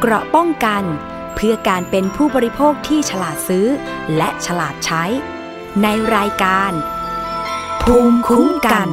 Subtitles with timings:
[0.00, 0.82] เกราะป้องกัน
[1.34, 3.66] เพื่อการเป็นผู้บริโภคที่ฉลาดซื้อ
[4.16, 5.04] และฉลาดใช้
[5.82, 5.86] ใน
[6.16, 6.72] รายการ
[7.82, 8.88] ภูมิคุ้มกัน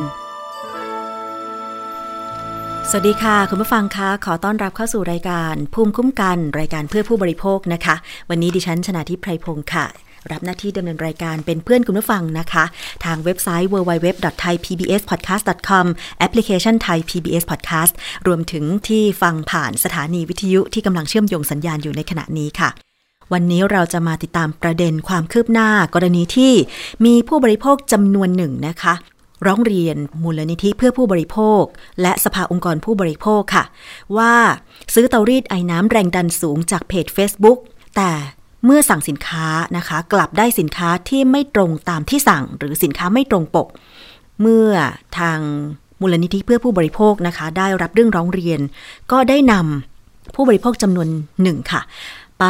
[2.89, 7.95] สวัสดีค่ะ คุณผู้ฟังคะ ขอต้อนรับเข้าสู่รายการ ภูมิคุ้มกัน รายการเพื่อผู้บริโภคนะคะ
[8.29, 9.85] วันนี้ดิฉันชนะทิพไพรพงศ์ค่ะ
[10.31, 12.63] รับหน้าที่ดำเนินรายการเป็นเพื่อนคุณผู้ฟังนะคะ
[13.05, 15.85] ทางเว็บไซต์ www.thaipbspodcast.com
[16.19, 17.93] แอปพลิเคชัน Thai PBS Podcast
[18.27, 22.69] รวมถึงที่ฟังผ่านสถานีวิทยุที่กำลังเชื่อมโยงสัญญาณอยู่ในขณะนี้ค่ะ
[23.33, 26.53] วันนี้เราจะมาติดตามประเด็นความคืบหน้ากรณีที่
[27.05, 28.93] มีผู้บริโภคจำนวนหนึ่งนะคะ
[29.45, 31.63] ร้องเรียนมูลนิธิเพื่อผู้บริโภค
[32.01, 33.63] และสภาองค์กรผู้บริโภคค่ะ
[34.17, 34.33] ว่า
[34.93, 37.59] ซื้อเตารีดไอ้น้ำแรงดันสูงจากเพจ Facebook
[37.95, 38.11] แต่
[38.65, 43.67] เมื่อสั่งสินค้านะคะ กลับได้สินค้าที่ไม่ตรงตามที่สั่ง หรือสินค้าไม่ตรงปก
[44.41, 44.69] เมื่อ
[45.17, 45.39] ทาง
[46.01, 48.59] มูลนิธิเพื่อผู้บริโภคนะคะ ได้รับเรื่องร้องเรียน
[49.11, 51.07] ก็ได้นำผู้บริโภคจำนวน
[51.41, 51.81] หนึ่งค่ะ
[52.39, 52.45] ไป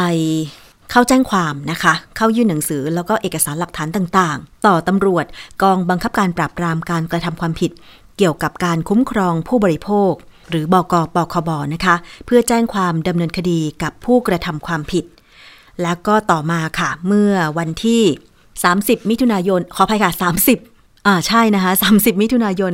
[0.90, 5.24] เข้าแจ้งความนะคะ เข้ายื่นหนังสือแล้วก็เอกสารหลักฐานต่างๆ ต่อตำรวจ
[5.62, 7.70] กองบังคับการปราบปรามการกระทำความผิด
[8.18, 10.12] เกี่ยวกับการคุ้มครองผู้บริโภค
[10.50, 11.94] หรือบกปคบนะคะ
[12.26, 15.04] เพื่อแจ้งความดำเนินคดีกับผู้กระทำความผิด
[15.82, 18.02] แล้วก็ต่อมาค่ะ เมื่อวันที่
[18.54, 20.10] 30 มิถุนายน ขออภัยค่ะ
[20.60, 22.72] 30อ่าใช่นะคะ 30 มิถุนายน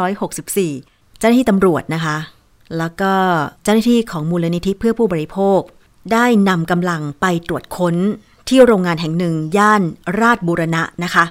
[0.00, 2.16] 2564 เจ้าหน้าที่ตำรวจนะคะ
[2.78, 3.12] แล้วก็
[3.62, 5.60] เจ้าหน้าที่ของมูลนิธิเพื่อผู้บริโภค
[6.12, 7.96] ได้นำกำลังไปตรวจค้น
[8.48, 9.82] ที่โรงงานแห่งหนึ่งย่าน
[10.20, 11.24] ราชบูรณะนะคะ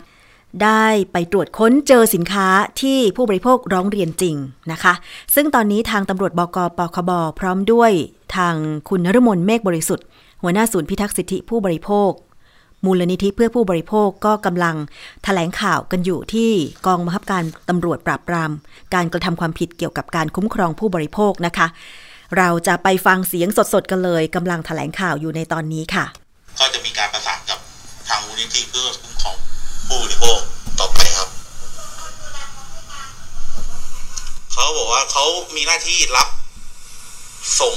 [0.64, 2.48] ได้ไปตรวจค้นเจอสินค้า
[2.82, 4.36] ที่ผู้บริโภคร้องเรียนจริง
[4.72, 4.94] นะคะ
[5.36, 7.92] ซึ่งตอนนี้ทางตำรวจบกปคบพร้อมด้วย
[8.36, 8.56] ทาง
[8.90, 10.06] คุณนรมนเมฆบริสุทธิ์
[10.44, 12.12] หัวหน้าศูนย์พิทักษ์สิทธิผู้บริโภค
[12.86, 14.80] มูลนิธิเพื่อผู้บริโภคก็กำลังถ
[15.24, 16.52] แถลงข่าวกันอยู่ที่
[16.86, 18.52] กองบังคับการตำรวจปราบปราม
[18.94, 21.68] การกระทำความผิดเกี่ยวกับการคุ้มครองผู้บริโภคนะคะ
[22.38, 26.06] เราจะไปฟังเสียงสดๆกันเลยกำลังถแถลงข่าวอยู่ในตอนนี้ค่ะ
[26.60, 27.60] ก็จะมีการประสานกับ
[28.08, 29.36] ทางมูลนิธิเพื่อคุ้มครอง
[29.88, 30.40] ผู้บริโภค
[30.80, 31.30] ต่อไปครับ
[34.54, 35.26] เขาบอกว่าเขา
[35.56, 36.30] มีหน้าที่รับ
[37.60, 37.76] ส่ง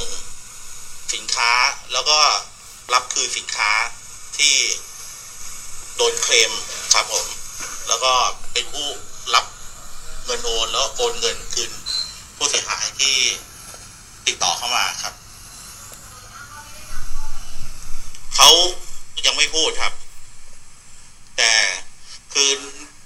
[1.13, 1.53] สินค้า
[1.93, 2.19] แล้วก็
[2.95, 3.73] รับคืนสินค้า
[4.39, 4.55] ที่
[5.97, 6.53] โดนเคลม
[6.93, 7.27] ครับผม
[7.89, 8.13] แล้วก็
[8.53, 8.89] เป็นผู้
[9.35, 9.47] รับ
[10.25, 11.73] เงินโอนแล้วโอนเงินคืน
[12.37, 13.17] ผู้เสียหายที่
[14.27, 15.15] ติดต่อเข้ามาครับ
[18.37, 18.51] เขา
[19.27, 19.93] ยังไม่พูดครับ
[21.37, 21.53] แต่
[22.33, 22.51] คือ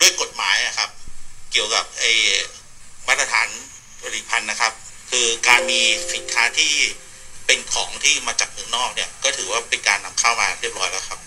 [0.00, 0.90] ด้วยกฎหมายอะครับ
[1.52, 2.10] เกี่ยวกับไอ้
[3.08, 3.48] มาตรฐาน
[4.02, 4.72] ผลิตภัณฑ์นะครับ
[5.10, 5.80] คือการมี
[6.14, 6.72] สินค้าที่
[7.52, 11.20] เป็นของที่มาจากเมืองนอกเนี่ย ก็ถือว่าเป็นการนำเข้ามาเรียบร้อยแล้วครับ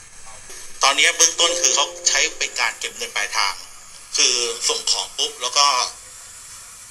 [0.83, 3.53] ตอนนี้เบื้องต้นคือเขาใช้เป็นการเก็บเงินปลายทาง
[4.17, 4.35] คือ
[4.69, 5.65] ส่งของปุ๊บแล้วก็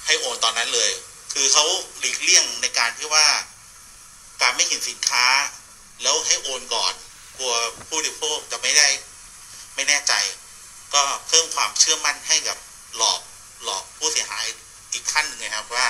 [0.05, 0.91] ให้โอนตอนนั้นเลย
[1.33, 1.65] คือเขา
[1.99, 3.27] หลีกเลี่ยงในการที่ว่า
[4.41, 5.25] การไม่เห็นสินค้า
[6.01, 6.93] แล้วให้โอนก่อน
[7.37, 7.53] กลัว
[7.87, 8.87] ผู้บริโภคจะไม่ได้
[9.75, 10.13] ไม่แน่ใจ
[10.93, 12.57] ก็เพิ่มความเชื่อมั่นให้กับ
[12.97, 13.19] หลอก
[13.63, 14.45] หลอกผู้เสียหาย
[14.93, 15.87] อีกขั้นหนึ่งนะครับว่า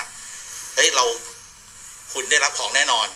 [0.75, 1.05] เฮ้ยเรา
[2.13, 3.09] คุณได้รับของแน่นอน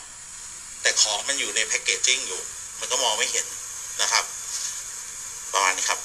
[1.02, 2.42] ของมันอยู่ในแพคเกจจิ้งอยู่
[2.80, 3.46] มันก็มองไม่เห็น
[4.02, 4.24] นะครับ
[5.54, 6.00] ประมาณนี้ครับ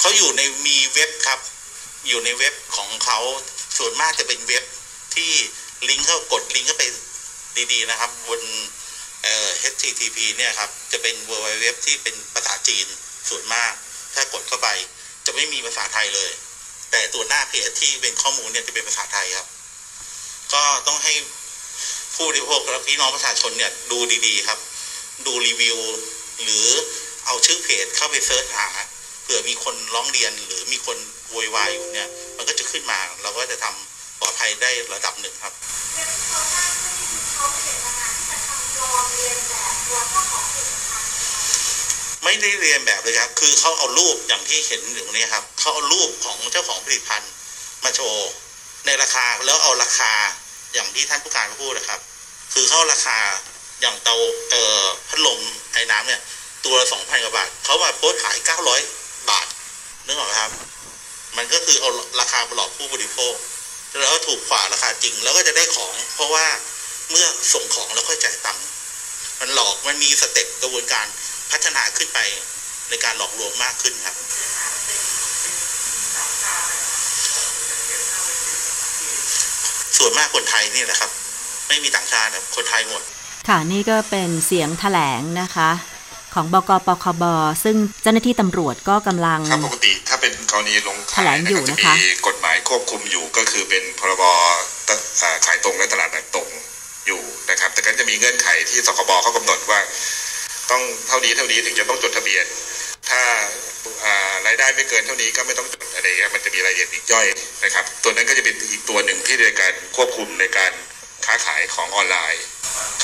[0.00, 1.40] เขาอยู่ในมีเว็บครับ
[2.08, 3.18] อยู่ในเว็บของเขา
[3.78, 4.64] ส่วนมากจะเป็นเว็บ
[5.14, 5.32] ที่
[5.88, 6.84] ลิงก์เข้ากดลิงก์เข้าไป
[7.72, 8.40] ดีๆนะครับ บน
[9.22, 12.86] เอ่อ HTTP เนี่ยครับ จะเป็น w w w ที่เป็นภาษาจีน
[13.28, 13.72] ส่วนมาก
[14.14, 14.68] ถ้ากดเข้าไป
[15.26, 16.30] จะไม่มีภาษาไทยเลย
[16.90, 19.46] แต่ตัวหน้าเพจที่เป็นข้อมูลเนี่ยจะเป็นภาษาไทยครับ
[20.54, 21.12] ก็ต้องให้
[22.14, 24.58] ผู้บริโภคและพี่น้องประชาชนเนี่ยดูดีๆครับ
[25.26, 25.78] ดูรีวิว
[26.42, 26.68] หรือ
[27.26, 28.68] เอาชื่อเพจเข้าไปเซิร์ชหา
[29.22, 30.98] เผื่อมีคนร้องเรียนหรือมีคน
[31.30, 35.52] โวยวายอยู่เนี่ย มันก็จะขึ้นมาเราก็จะทำปลอดภัยได้ระดับหนึ่งครับ
[42.24, 47.32] ไม่ได้เรียนแบบเลยครับ คือเขาเอารูปอย่างที่เห็นอยู่ตรงนี้ครับเขาเอารูปของเจ้าของผลิตภัณฑ์
[47.84, 48.30] มาโชว์
[48.86, 50.12] ในราคาแล้วเอาราคา
[50.72, 52.00] อย่างที่ท่านผู้การพูดนะครับ
[52.54, 53.18] คือเขาราคา
[53.80, 54.16] อย่างเตา
[54.50, 55.40] เอ่อพัดลม
[55.72, 56.20] ไอ้น้ำเนี่ย
[56.64, 58.80] ตัวละสองพันกว่าบาท เขามาโพสขายเก้าร้อย
[59.30, 59.46] บาท
[60.06, 60.52] นึกออกไหมครับ
[61.36, 63.34] มันก็คือเอาราคามาหลอกผู้บริโภค
[64.00, 66.46] แล้วถูกกว่าราคาจริงแล้วก็จะได้ของ เพราะว่า
[67.10, 68.64] เมื่อส่งของแล้วค่อยจ่ายตังค์
[69.40, 71.06] มันหลอกมันมีสเต็ปกระบวนการ
[71.50, 72.18] พัฒนาขึ้นไป
[72.88, 74.16] ในการหลอกลวงมากขึ้นครับ
[79.96, 81.10] ส่วนมากคนไทยนี่แหละครับ
[81.68, 83.02] ไม่มีต่างชาติครับคนไทยหมด
[83.48, 85.70] ค่ะนี่ก็เป็นเสียงแถลงนะคะ
[86.34, 87.24] ของบกปคบ
[87.64, 94.22] ซึ่งเจ้าหน้าที่ตำรวจก็กำลังครับปกติถ้าเป็นกรณีลงแถลงอยู่นะคะมีกฎหมายควบคุมอยู่ก็คือเป็นพรบ
[94.88, 94.90] ต
[95.22, 96.48] อ่าขายตรงและตลาดแบบตรง
[97.06, 97.20] อยู่
[97.50, 99.80] นะครับ แต่ก็จะมีเงื่อนไขที่สคบเขากำหนดว่า
[100.70, 102.46] ต้องเท่านี้เท่านี้ถึงจะต้องจดทะเบียน
[103.08, 104.14] ถ้าา
[104.46, 107.26] รายได้ไม่เกินเท่านี้ก็ไม่ต้องจดอะไรเงี้ยมันจะมีรายละเอียดอีกย่อย
[107.64, 110.72] นะครับ ตัวนั้นก็จะเป็นอีกตัวหนึ่งที่ในการควบคุมในการ
[111.26, 112.42] ค้าขายของออนไลน์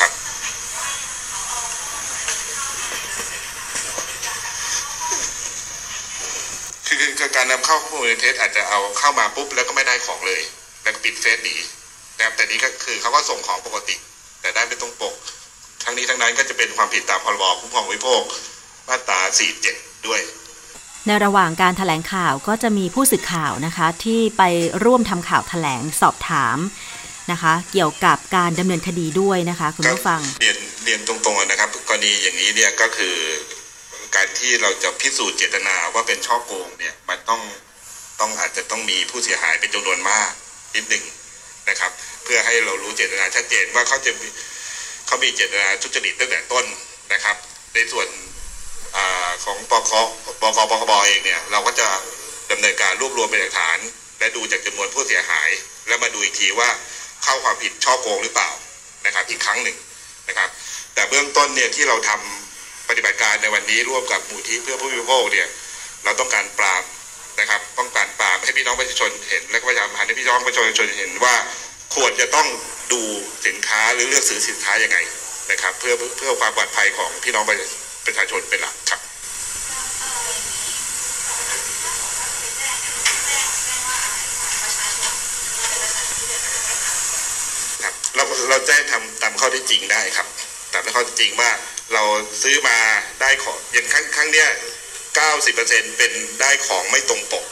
[0.01, 0.13] ครับ
[6.87, 10.43] คือคือการนำเข้าข้อมูลในเท็จอาจจะเอาเข้ามาปุ๊บแล้วก็ไม่ได้ของเลย
[10.83, 11.57] แล้วก็ปิดเฟซหนี
[12.17, 13.97] นะครับแต่นี้ก็คือเขาก็ส่งของปกติ
[14.41, 15.15] แต่ได้ไม่ตรงปก
[15.85, 18.23] ทั้งนี้ทั้งนั้นก็จะเป็นความผิดตามพรบคุ้มครองผู้บริโภค
[18.89, 19.21] มาตรา
[19.65, 20.21] 47 ด้วย
[21.07, 24.43] ในระหว่างการถแถลงข่าวก็จะมีผู้สื่อข่าวนะคะ ที่ไป
[24.85, 26.59] ร่วมทำข่าวถแถลงสอบถาม
[27.33, 33.17] นะคะ เกี่ยวกับการดำเนินคดีด้วยนะคะ คุณผู้ฟังเรียนเรียนตรงๆนะครับกรณีอย่างนี้เนี่ยก็คือ
[34.15, 37.41] การที่เราจะพิสูจน์เจตนาว่าเป็นช่อโกงเนี่ยมันต้อง
[38.21, 40.31] ต้องอาจจะต้องมีผู้เสียหายเป็นจำนวนมาก
[40.75, 41.05] นิดหนึ่ง
[41.69, 41.91] นะครับ
[42.25, 44.27] เพื่อให้เรารู้เจตนาชัดเจนว่าเขาจะมี
[45.07, 46.67] เขามีเจตนาทุจริตตั้งแต่ต้น
[47.13, 47.37] นะครับ
[47.75, 48.34] ในส่วนอา
[49.45, 50.09] ของปคบ
[50.41, 51.87] กปคบเองเนี่ยเราก็จะ
[52.51, 53.79] ดำเนินการรวบรวมเป็นหลักฐาน
[54.19, 55.49] และดูจากจำนวนผู้เสียหาย
[55.89, 56.69] แล้วมาดูอีกทีว่า
[57.23, 58.51] เข้าความผิดช่อโกงหรือเปล่า
[59.07, 59.77] นะครับอีกครั้งหนึ่ง
[60.29, 60.49] นะครับ
[60.95, 65.49] แต่เบื้องต้นเนี่ยที่เราทำปฏิบัติการในวันนี้ร่วมกับมูลที่เพื่อผู้บริโภคเนี่ย
[66.05, 66.83] เราต้องการปราบ
[67.41, 71.35] นะครับต้องการปราบให้พี่น้องประชาชนเห็น และก็ประชาสัมพันให้พี่น้องประชาชนเห็นว่า
[71.95, 72.47] ควรจะต้อง
[72.93, 73.03] ดู
[73.47, 74.99] สินค้าหรือเลือกซื้อสินค้ายังไง
[75.51, 79.01] นะครับ เพื่อเพื่อความปลอดภัยของพี่น้องประชาชน ประชาชนเป็นหลักครับ
[87.83, 90.27] ครับเราเราแจ้งทำตามข้อท็จจริงได้ครับ
[90.73, 91.51] ตามข้อท็จจริงว่า
[91.95, 92.03] เรา
[92.43, 92.79] ซื้อมา
[93.21, 94.49] ได้ของอย่างครั้งครั้งเนี้ย
[95.17, 97.45] เก้าสิบเปอร์เซ็นเป็นได้ของไม่ตรงปก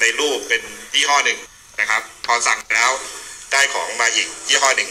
[0.00, 0.62] ในรูปเป็น
[0.94, 1.38] ยี่ห้อหนึ่ง
[1.80, 2.92] นะครับ พอสั่งแล้ว
[3.52, 4.90] ได้ของมาอีกยี่ห้อหนึ่ง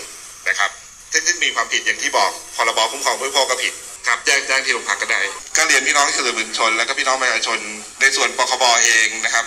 [0.50, 0.72] นะครับ
[1.12, 3.74] ซึ่งซึ่งมีความผิดอย่างที่บอกพรบคุ้มครองผู้บริโภคก็ผิด
[4.08, 5.22] ครับแจ้งแจ้งที่โรงพักก็ได้
[5.58, 7.60] ก็เรียนพี่น้องสื่อมวลชน แล้วก็พี่น้องประชาชน
[8.02, 9.46] ในส่วนปคบเองนะครับ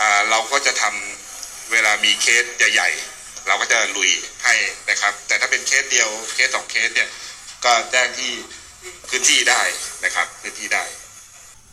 [0.00, 2.88] อ่าเราก็จะทำเวลามีเคสใหญ่
[3.18, 4.10] ๆ เราก็จะลุย
[4.44, 4.54] ให้
[4.90, 7.08] นะครับ แต่ถ้าเป็นเคสเดียวเคสสองเคสเนี่ย
[7.64, 8.30] ก็แจ้งที่
[9.08, 9.62] พื้นที่ได้
[10.04, 10.84] นะครับพื้นที่ได้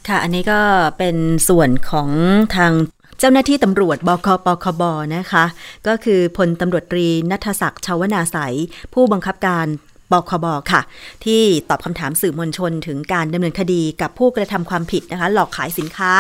[0.07, 0.59] ค่ะอันนี้ก็
[0.97, 1.17] เป็น
[1.49, 2.09] ส่วนของ
[2.55, 2.73] ทาง
[3.19, 4.83] เจ้าหน้าที่ตำรวจบกปคบ
[5.15, 5.45] นะคะ
[5.87, 8.55] ก็คือพลตำรวจตรีนัทศักดิ์ชาวนาใสย
[8.93, 9.65] ผู้บังคับการ
[10.11, 10.81] บคบค่ะ
[11.25, 16.11] ที่ตอบคำถามสื่อมวลชนถึงการดำเนินคดีกับผู้กระทำความผิดนะคะ หลอกขายสินค้า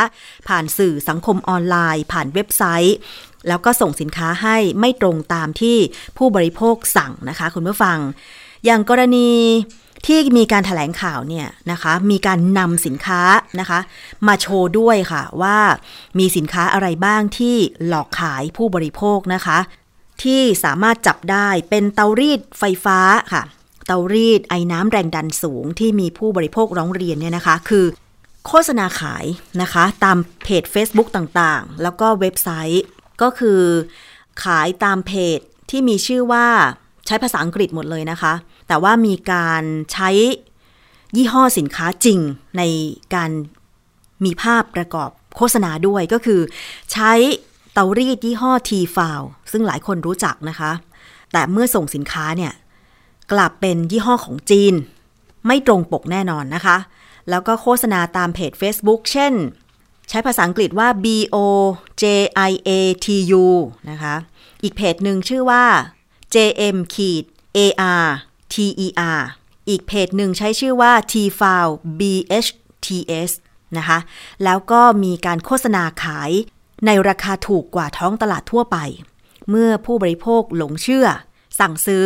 [0.47, 2.97] ผ่านสื่อสังคมออนไลน์ ผ่านเว็บไซต์
[3.47, 5.77] แล้วก็ส่งสินค้าให้ไม่ตรงตามที่
[6.17, 7.97] ผู้บริโภคสั่งนะคะ คุณผู้ฟัง
[8.65, 9.29] อย่างกรณี
[10.07, 13.21] ที่มีการถแถลงข่าวเนี่ยนะคะ มีการนำสินค้า
[13.59, 13.79] นะคะ
[14.27, 15.57] มาโชว์ด้วยค่ะว่า
[16.19, 17.55] มีสินค้าอะไรบ้างที่
[17.87, 19.59] หลอกขายผู้บริโภคนะคะ
[20.23, 22.99] ที่สามารถจับได้เป็นเตารีดไฟฟ้า
[23.33, 23.43] ค่ะ
[23.91, 27.85] เตารีดไอ้น้ำแรงดันสูงที่มีผู้บริโภคร้องเรียนเนี่ยนะคะ คือ
[28.47, 29.25] โฆษณาขาย
[29.61, 32.83] นะคะ ตามเพจ Facebook ต่างๆ แล้วก็เว็บไซต์
[33.21, 33.61] ก็คือ
[34.43, 35.39] ขายตามเพจ
[35.69, 36.47] ที่มีชื่อว่า
[37.05, 38.33] ใช้ภาษาอังกฤษหมดเลยนะคะ
[38.67, 39.63] แต่ว่ามีการ
[39.93, 40.09] ใช้
[41.15, 42.19] ยี่ห้อสินค้าจริง
[42.57, 42.63] ใน
[43.15, 43.31] การ
[44.25, 46.41] มีภาพประกอบโฆษณาด้วยก็คือ
[46.91, 47.11] ใช้
[47.73, 49.21] เตารีดยี่ห้อ T f o u l
[49.51, 50.71] ซึ่งหลายคนรู้จักนะคะ
[51.31, 52.53] แต่เมื่อส่งสินค้าเนี่ย
[53.31, 54.73] กลับเป็นยี่ห้อของจีน
[55.47, 56.77] ไม่ตรงปกแน่นอนนะคะ
[57.29, 59.33] แล้วก็โฆษณาตามเพจ Facebook เช่น
[60.09, 61.05] ใช้ภาษาอังกฤษว่า B
[61.35, 61.37] O
[62.01, 62.03] J
[62.49, 62.69] I A
[63.05, 63.07] T
[63.43, 63.45] U
[63.89, 64.15] นะคะ
[64.63, 65.65] อีกเพจหนึ่งชื่อว่า
[66.33, 66.37] J
[66.75, 67.23] M ขีด
[67.57, 67.59] A
[68.03, 68.07] R
[68.53, 68.55] T
[68.85, 69.21] E R
[69.69, 71.67] อีกเพจหนึ่งใช้ชื่อว่า T f o u l
[71.99, 72.01] B
[72.45, 72.49] H
[72.85, 72.87] T
[73.29, 73.31] S
[73.77, 73.99] นะคะ
[74.43, 76.31] แล้วก็มีการโฆษณาขาย
[76.85, 78.77] ในราคาถูกกว่าท้องตลาดทั่วไป
[79.49, 81.07] เมื่อผู้บริโภคหลงเชื่อ
[81.59, 82.05] สั่งซื้อ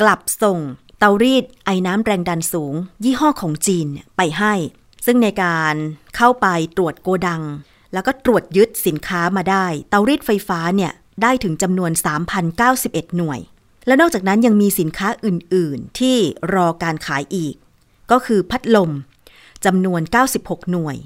[0.00, 0.58] กลับส่ง
[0.98, 2.74] เตารีดไอ้น้ำแรงดันสูง
[3.04, 3.86] ยี่ห้อของจีน
[4.16, 4.54] ไปให้
[5.06, 5.74] ซึ่งในการ
[6.16, 6.46] เข้าไป
[6.76, 7.42] ตรวจโกดัง
[7.92, 11.90] แล้วก็ตรวจยึดสินค้ามาได้ เตารีดไฟฟ้าเนี่ยได้ถึงจำนวน
[12.54, 13.40] 3,091 หน่วย
[13.86, 16.16] และนอกจากนั้นยังมีสินค้าอื่น ๆ ที่
[16.54, 17.54] รอการขายอีก
[18.10, 18.90] ก็คือพัดลม
[19.64, 20.00] จำนวน
[20.36, 20.96] 96 หน่วย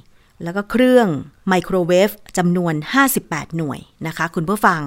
[0.42, 1.09] แล้วก็เครื่อง
[1.49, 2.75] ไมโครเวฟจำนวน
[3.14, 4.80] 58 หน่วยนะคะ คุณผู้ฟัง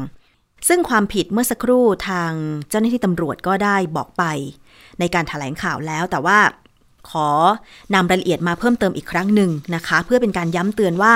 [0.68, 2.32] ซึ่งความผิดเมื่อสักครู่ทาง
[2.70, 4.24] เจ้าหน้าที่ตำรวจก็ได้บอกไป
[5.00, 6.39] ในการถแถลงข่าวแล้วแต่ว่า
[7.10, 7.30] ขอ
[7.94, 11.15] นำรายละเอียดมาเพิ่มเติมอีกครั้งหนึ่งนะคะ เพื่อเป็นการย้ำเตือนว่า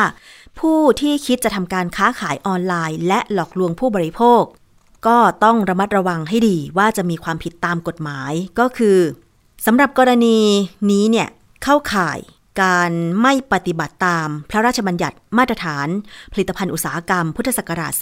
[0.60, 4.44] ผู้ที่คิดจะทำการค้าขายออนไลน์ และหลอกลวงผู้บริโภค
[5.08, 8.98] ก็ต้องระมัดระวังให้ดีว่าจะมีความผิดตามกฎหมายก็คือ
[9.66, 10.40] สำหรับกรณี
[10.92, 11.28] นี้เนี่ย
[11.64, 12.20] เข้าข่าย
[12.62, 15.88] การไม่ปฏิบัติตามพระราชบัญญัติมาตรฐาน
[16.34, 17.94] ผลิตภัณฑ์อุตสาหกรรมพุทธศักราช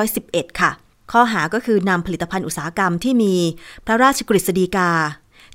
[0.00, 0.70] 2511 ค่ะ
[1.12, 3.34] ข้อหาก็คือนำผลิตภัณฑ์อุตสาหกรรมที่มี
[3.86, 4.90] พระราชกฤษฎีกา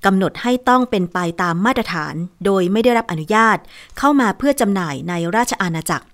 [0.05, 2.15] กำหนดให้ต้องเป็นไปตามมาตรฐาน
[2.45, 3.57] โดยไม่ได้รับอนุญาต
[3.97, 6.05] เข้ามาเพื่อจำหน่ายในราชอาณาจักร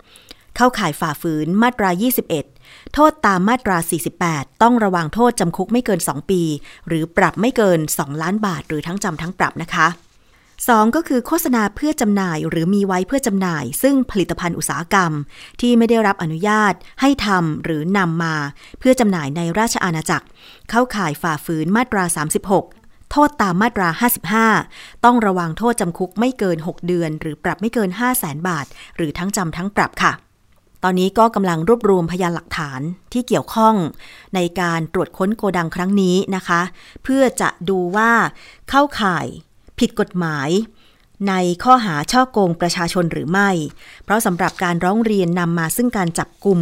[0.55, 1.89] เข้าข่ายฝ่าฝืนมาตรา
[2.41, 3.77] 21 โทษตามมาตรา
[4.21, 6.41] 48 ต้องระวังโทษจำคุกไม่เกิน 2 ปี
[6.87, 9.87] หรือปรับไม่เกิน 2 ล้านบาท หรือทั้งจำทั้งปรับนะคะ
[10.63, 15.11] 2 ก็คือโฆษณาเพื่อจำหน่ายหรือมีไว้เพื่อจำหน่าย ซึ่งผลิตภัณฑ์อุตสาหกรรม
[15.61, 18.35] ที่ไม่ได้รับอนุญาตให้ทำหรือนำมา
[18.79, 20.25] เพื่อจำหน่ายในราชอาณาจักร
[20.69, 22.03] เข้าข่ายฝ่าฝืนมาตรา
[22.57, 23.89] 36 โทษตามมาตรา
[24.47, 30.13] 55 ต้องระวังโทษจำคุกไม่เกิน 6 เดือน หรือปรับไม่เกิน 5 0 0แสนบาท หรือทั้งจำทั้งปรับค่ะ
[30.83, 32.81] ตอนนี้ก็กำลังรวบรวมพยานหลักฐาน
[33.13, 33.75] ที่เกี่ยวข้อง
[34.35, 36.61] ในการตรวจค้นโกดังครั้งนี้นะคะ
[37.03, 38.11] เพื่อจะดูว่า
[38.69, 39.25] เข้าข่าย
[39.79, 40.49] ผิดกฎหมาย
[41.27, 43.49] ในข้อหาช่อโกงประชาชนหรือไม่
[44.03, 46.59] เพราะสำหรับการร้องเรียนนำมาซึ่งการจับกลุ่ม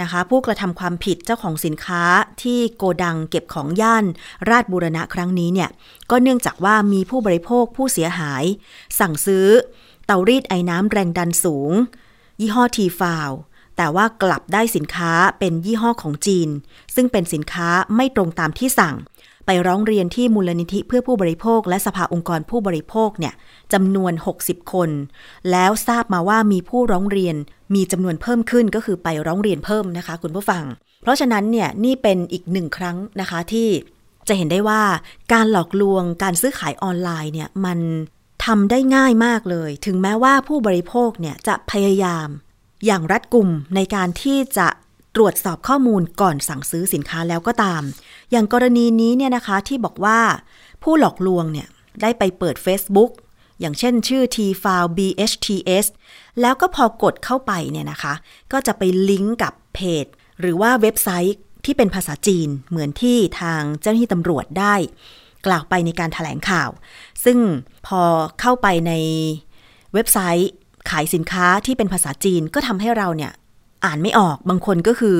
[0.00, 2.04] นะคะ ผู้กระทำความผิดเจ้าของสินค้า
[2.42, 4.04] ที่โกดังเก็บของย่าน
[4.50, 5.70] ราชบูรณะครั้งนี้เนี่ย
[6.10, 8.44] ก็เนื่องจากว่ามีผู้บริโภคผู้เสียหาย
[8.98, 9.46] สั่งซื้อ
[10.06, 11.72] เตารีดไอ้น้ำแรงดันสูง
[12.40, 13.30] ยี่ห้อทีฟาว
[13.76, 16.48] แต่ว่ากลับได้สินค้าเป็นยี่ห้อของจีน
[16.94, 18.94] ซึ่งเป็นสินค้าไม่ตรงตามที่สั่ง
[19.46, 23.34] ไปร้องเรียนที่มูลนิธิเพื่อผู้บริโภค และสภาองค์กรผู้บริโภคเนี่ย
[23.72, 24.90] จำนวน 60 คน
[25.50, 27.36] แล้วทราบมาว่ามีผู้ร้องเรียน
[27.74, 30.64] มีจำนวนเพิ่มขึ้นก็คือไปร้องเรียนเพิ่มนะคะ คุณผู้ฟัง
[31.02, 33.68] เพราะฉะนั้นเนี่ยนี่เป็นอีกหนึ่งครั้งนะคะที่
[34.28, 34.82] จะเห็นได้ว่า
[35.32, 37.78] การหลอกลวงการซื้อขายออนไลน์เนี่ยมัน
[38.44, 42.28] ทำได้ง่ายมากเลย ถึงแม้ว่าผู้บริโภคเนี่ยจะพยายาม
[42.86, 44.68] อย่างรัดกุมในการที่จะ
[45.16, 47.82] ตรวจสอบข้อมูลก่อนสั่งซื้อสินค้าแล้วก็ตาม
[48.32, 50.20] อย่างกรณีนี้เนี่ยนะคะที่บอกว่า
[50.82, 51.68] ผู้หลอกลวงเนี่ย
[52.02, 53.10] ได้ไปเปิด Facebook
[53.60, 55.86] อย่างเช่นชื่อ T-File BHTS
[56.40, 58.14] แล้วก็พอกดเข้าไปเนี่ยนะคะ
[58.52, 60.06] ก็จะไปลิงก์กับเพจ
[60.40, 64.74] หรือว่าเว็บไซต์ที่เป็นภาษาจีนเหมือนที่ทางเจ้าหน้าที่ตำรวจได้
[65.46, 66.70] กล่าวไปในการถแถลงข่าว
[67.24, 67.38] ซึ่ง
[67.86, 68.02] พอ
[68.40, 68.92] เข้าไปใน
[69.94, 70.50] เว็บไซต์
[70.90, 73.32] ขายสินค้าที่เป็นภาษาจีนก็ทำให้เราเนี่ย
[73.84, 75.18] อ่านไม่ออกบางคนก็คือ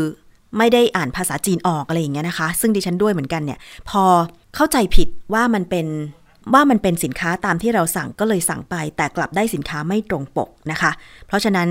[0.59, 4.05] ไม่ได้อ่านภาษาจีนออกอะไรอย่างเงี้ยนะคะ ซึ่งดิฉันด้วยเหมือนกันเนี่ย พอ
[4.57, 5.87] เข้าใจผิดว่ามันเป็น
[6.55, 10.91] ว่ามันเป็นสินค้าตามที่เราสั่งก็เลยสั่งไป แต่กลับได้สินค้าไม่ตรงปกนะคะ
[11.27, 11.69] เพราะฉะนั้น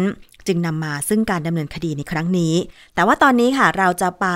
[0.47, 2.53] จึงนำมาซึ่งการดำเนินคดีในครั้งนี้
[2.95, 4.27] แต่ว่าตอนนี้ค่ะเราจะไป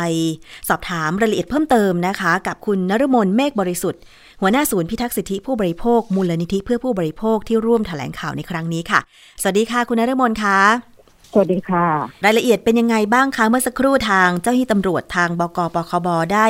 [0.70, 4.02] สอบถามรายละเอียดเพิ่มเติมนะคะ กับคุณนฤมลเมฆบริสุทธิ์
[4.42, 9.00] หัวหน้าศูนย์พิทักษ์สิทธิผู้บริโภค มูลนิธิเพื่อผู้บริโภคที่ร่วมแถลงข่าวในครั้งนี้ค่ะ
[9.42, 10.95] สวัสดีค่ะ คุณนฤมลคะ
[11.38, 11.88] สวัสดีค่ะ
[12.26, 16.46] รายละเอียดเป็นยังไงบ้างคะ เมื่อสักครู่ทางเจ้าหน้าที่ตำรวจทางบกปคบได้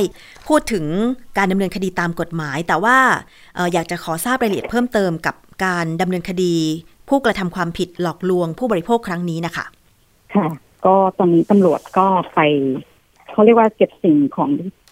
[0.48, 0.86] พูดถึง
[1.38, 2.98] การดำเนินคดีตามกฎหมาย แต่ว่า
[3.58, 6.56] อออยากจะขอทราบรายละเอียดเพิ่มเติมกับการดำเนินคดี
[7.10, 9.66] ผู้กระทำความผิดหลอกลวงผู้บริโภคครั้งนี้นะคะ
[10.36, 10.48] ค่ะ
[10.86, 12.40] ก็ตอนนี้ตำรวจก็ไป
[13.32, 14.50] เขาเรียกว่าเก็บสิ่งของ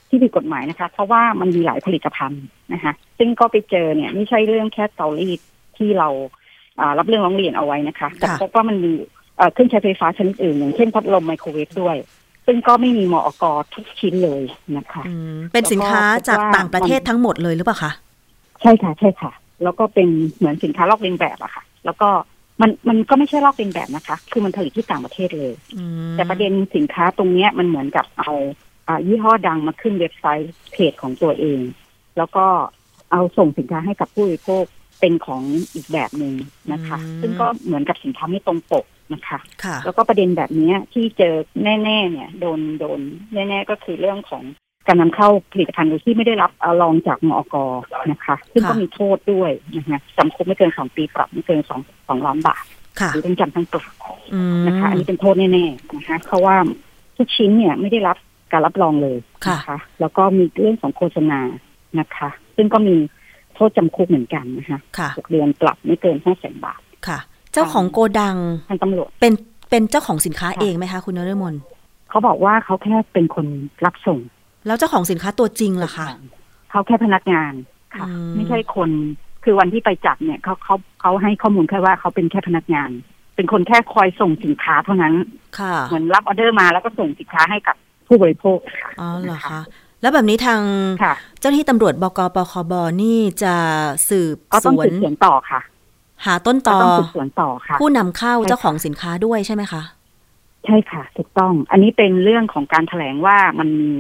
[0.10, 5.40] ที่ผิดกฎหมายนะคะ เพราะว่ามันมีหลายผลิตภัณฑ์นะคะ ซึ่งก็ไปเจอเนี่ยไม่ใช่เรื่องแค่เตารีด
[5.78, 6.10] ที่เรา
[6.80, 8.94] อ่ารับเรื่องร้องเรียนเอาไว้นะคะแต่พบว่ามันมี
[9.38, 11.96] เอ่อเครื่องใช้ไฟฟ้าชนิดอื่นอย่างเช่นพัดลมไมโครเวฟด้วย
[12.46, 14.42] ซึ่งก็ไม่มีมอกทุกชิ้นเลย
[14.78, 17.92] นะคะอืมเป็นสินค้าจากต่างประเทศทั้งหมดเลยหรือเปล่าคะ
[18.62, 19.32] ใช่ค่ะใช่ค่ะ
[19.64, 22.10] แล้วก็เป็นเหมือนสินค้าลอกเลียนแบบอะค่ะ แล้วก็
[22.62, 28.32] มันมันก็ไม่ใช่ลอกเลียนแบบนะคะ คือมันผลิตที่ต่างประเทศเลยอืมแต่ประเด็นสินค้าตรงเนี้ยมันเหมือนกับเอา
[28.88, 31.60] อ่ายี่ห้อดังมาขึ้นเว็บไซต์เพจของตัวเอง
[32.18, 32.46] แล้วก็
[33.12, 34.64] เอาส่งสินค้าให้กับผู้บริโภค
[35.00, 35.42] เป็นของ
[35.74, 36.34] อีกแบบหนึ่ง
[36.74, 43.00] นะคะ ซึ่งก็เหมือนกับสินค้าไม่ตรงปก นะคะค่ะแล้วก็ประเด็นแบบเนี้ยที่เจอแน่ๆเนี่ยโดนโดน
[43.34, 44.44] แน่ๆก็คือเรื่องของ
[44.88, 47.56] การนำเข้าผลิตภัณฑ์โดยที่ไม่ได้รับอลองจากมอก
[48.12, 52.64] นะคะ ซึ่งก็ค่ะมีโทษด้วยนะคะจำคุกไม่เกินสองปีปรับไม่เกินสองสองล้านบาท
[53.00, 53.94] ค่ะหรือทั้งจำทั้งปรับ
[54.34, 56.56] อืมนะคะ อันนี้เป็นโทษแน่ๆนะคะเพราะว่า
[57.18, 58.18] ทุกชิ้นเนี่ยไม่ได้รับ
[58.52, 61.40] การรับรองเลยค่ะนะคะ แล้วก็มีเรื่องของโฆษณา
[62.00, 62.96] นะคะ ซึ่งก็มี
[63.56, 67.20] โทษจำคุกเหมือนกันนะคะค่ะหกเดือนปรับไม่เกินห้าแสนบาทค่ะ
[67.54, 68.38] เจ้าของโกดัง
[68.70, 69.34] ทางตำรวจเป็น
[69.70, 71.54] เป็นเจ้าของสินค้าค่ะเองไหมคะ คุณนฤมล
[72.10, 73.46] เขาบอกว่าเขาแค่เป็นคน
[73.86, 74.20] รับส่ง
[74.68, 76.08] แล้วเจ้าของสินค้าตัวจริงล่ะคะ
[76.72, 77.54] เขาแค่พนักงาน
[77.96, 78.90] ค่ะอืมไม่ใช่คน
[79.44, 82.90] คือวันที่ไปจับเนี่ยเขาเขาเขาให้ข้อมูลแค่ว่าเขาเป็นแค่พนักงาน
[83.36, 85.14] เป็นคนแค่คอยส่งสินค้าเท่านั้น
[85.60, 87.76] ค่ะเหมือนรับออเดอร์มาแล้วก็ส่งสินค้าให้กับ
[88.08, 89.60] ผู้บริโภคค่ะอ๋อเหรอคะ
[90.02, 90.62] แล้วแบบนี้ทาง
[91.04, 93.54] ค่ะเจ้าหน้าที่ตำรวจบกปคบนี่จะ
[94.10, 95.60] สืบก็สต้องวนสืบสวนต่อค่ะ
[96.26, 99.82] หาต้นตก็อต้องสืบสวนต่อค่ะ ผู้นำเข้าใช่ค่ะเจ้าของสินค้าด้วยใช่ไหมคะ
[100.66, 103.92] ใช่ค่ะ ถูกต้อง อันนี้เป็นเรื่องของการแถลงว่ามันมี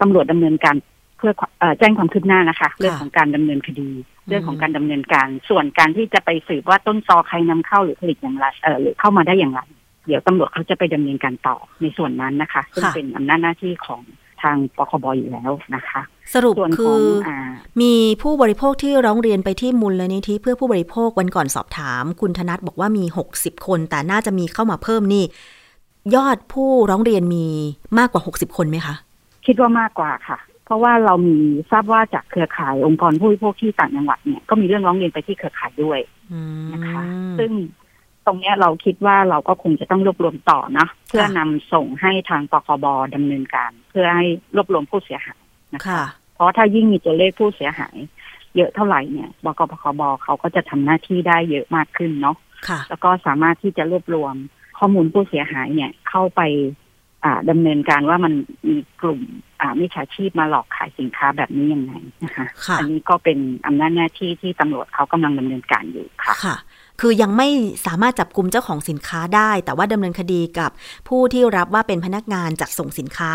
[0.00, 0.76] ตำรวจดำเนินการ
[1.18, 3.90] เพื่อเอ่อแจ้งความคืบหน้านะคะ เรื่องของการดำเนินคดี
[4.28, 9.60] เรื่องของการดำเนินการ ส่วนการที่จะไปสืบว่าต้นตอใครนำเข้าหรือผลิตอย่างไรเออหรือเข้ามาได้อย่างไร
[10.06, 14.00] เดี๋ยวตำรวจเขาจะไปดำเนินการต่อในส่วนนั้นนะคะซึ่งค่ะเป็นอำนาจหน้าที่ของ
[14.42, 16.00] ทางปคบอยู่แล้วนะคะ
[16.34, 17.40] สรุปส่วนคืของออ่า
[17.80, 23.04] มีผู้บริโภคที่ร้องเรียนไปที่มูลนิธิเพื่อผู้บริโภควันก่อนสอบถาม คุณธนัทบอกว่ามี
[23.34, 25.24] 60 คน แต่น่าจะมีเข้ามาเพิ่มนี่
[26.14, 27.46] ยอดผู้ร้องเรียนมี
[27.98, 28.94] มากกว่า 60 คนไหมคะ
[29.46, 31.36] คิดว่ามากกว่าค่ะ เพราะว่าเรามี
[31.70, 36.00] ทราบว่าจากเครือข่ายองค์กรผู้บริโภคที่ต่างจังหวัดเนี่ยก็มีเรื่องร้องเรียนไปที่เครือข่ายด้วย
[36.32, 37.02] อืมนะคะ
[37.38, 37.50] ซึ่ง
[38.28, 45.40] ตรงเนี้ยเราคิดว่าเราก็คงจะต้องรวบรวมต่อนะเพื่อนำส่งให้ทางปคบดำเนินการ เพื่อให้รวบรวมผู้เสียหาย
[45.74, 46.02] นะคะค่ะ
[46.34, 47.96] เพราะถ้ายิ่งมีตัวเลขผู้เสียหาย
[48.56, 52.36] เยอะเท่าไหร่เนี่ยบกปคบเขาก็จะทำหน้าที่ได้เยอะมากขึ้นเนาะ
[52.68, 54.34] ค่ะแล้วก็สามารถที่จะรวบรวม
[54.78, 56.40] ข้อมูลผู้เสียหายเนี่ยเข้าไป
[57.24, 58.32] อ่าดำเนินการว่ามัน
[58.68, 59.20] มีกลุ่ม
[59.60, 61.92] อ่ามิจฉาชีพมาหลอกขายสินค้าแบบนี้ยังไง
[62.24, 66.34] นะคะค่ะอันี้ก็เป็นอำนาจหน้าที่ที่ตำรวจเขากำลังดำเนินการอยู่ค่ะ
[66.98, 67.48] ค่ะคือยังไม่
[67.86, 70.70] สามารถจับกลุ่มเจ้าของสินค้าได้ แต่ว่าดำเนินคดีกับ
[71.08, 73.30] ผู้ที่รับว่าเป็นพนักงานจัดส่งสินค้า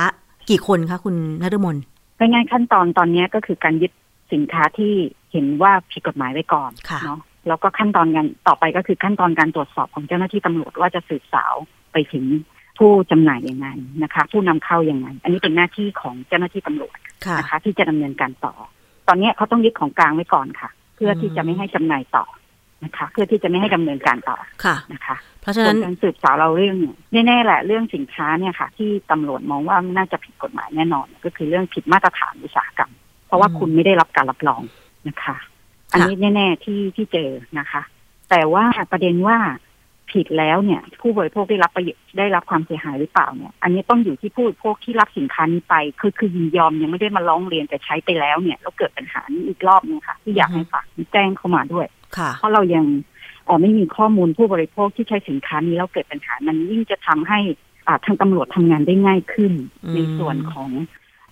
[0.50, 1.78] กี่คนคะคุณนฤมล
[2.20, 3.92] ง่ายๆขั้นตอนตอนเนี้ยก็คือการยึด
[4.34, 4.94] สินค้าที่
[5.32, 11.56] เห็นว่าผิดกฎหมายไว้ก่อนค่ะเนาะแล้วก็ขั้นตอนการต่อไปก็คือขั้นตอนการตรวจสอบของเจ้าหน้าที่ตำรวจว่าจะสืบสาว
[11.94, 12.26] ไปถึง
[12.78, 13.68] ผู้จำหน่ายยังไง
[14.04, 18.54] นะคะ ผู้นำเข้ายังไง อันนี้เป็นหน้าที่ของเจ้าหน้าที่ตำรวจค่ะนะคะ ที่จะดำเนินการต่อ
[19.08, 22.26] ตอนเนี้ยเขาต้องยึดของกลางไว้ก่อนค่ะ เพื่อที่จะไม่ให้จำหน่ายต่อ
[22.84, 32.92] นะคะ เพื่อที่จะไม่ให้ดำเนินการต่อค่ะนะคะ เพราะฉะส่วนั้นนการสืบสาวเราเรื่องเนี่ยแน่ๆแหละเรื่องสินค้าเนี่ยค่ะ ที่ตำรวจมองว่าน่าจะผิดกฎหมายแน่นอน ก็คือเรื่องผิดมาตรฐานอุตสาหกรรม
[33.28, 34.62] เพราะว่าอืมคุณไม่ได้รับการรับรอง
[35.08, 35.36] นะคะ
[35.94, 37.82] อันนี้แน่ ๆที่ที่เจอนะคะ
[38.30, 39.38] แต่ว่าประเด็นว่า
[40.14, 52.86] ผิดแล้วเนี่ย ผู้บริโภคได้รับประโยชน์ได้รับความเสียหายหรือเปล่าเนี่ย อันนี้ต้องอยู่ที่ผู้บริโภคที่รับสินค้านี้ไป คือคือยินยอมยังไม่ได้มาร้องเรียนแต่ใช้ไปแล้วเนี่ยแล้วเกิดปัญหานี้อีกรอบนึงค่ะ ที่อยากให้ฝากแจ้งเข้ามาด้วยค่ะเพราะเรายัง
[53.46, 57.40] เอ่อไม่มีข้อมูลผู้บริโภคที่ใช้สินค้านี้แล้วเกิดปัญหามันยิ่งจะทำให้
[57.88, 59.54] อ่าทางตำรวจทำงานได้ง่ายขึ้น
[59.86, 60.70] อืมในส่วนของ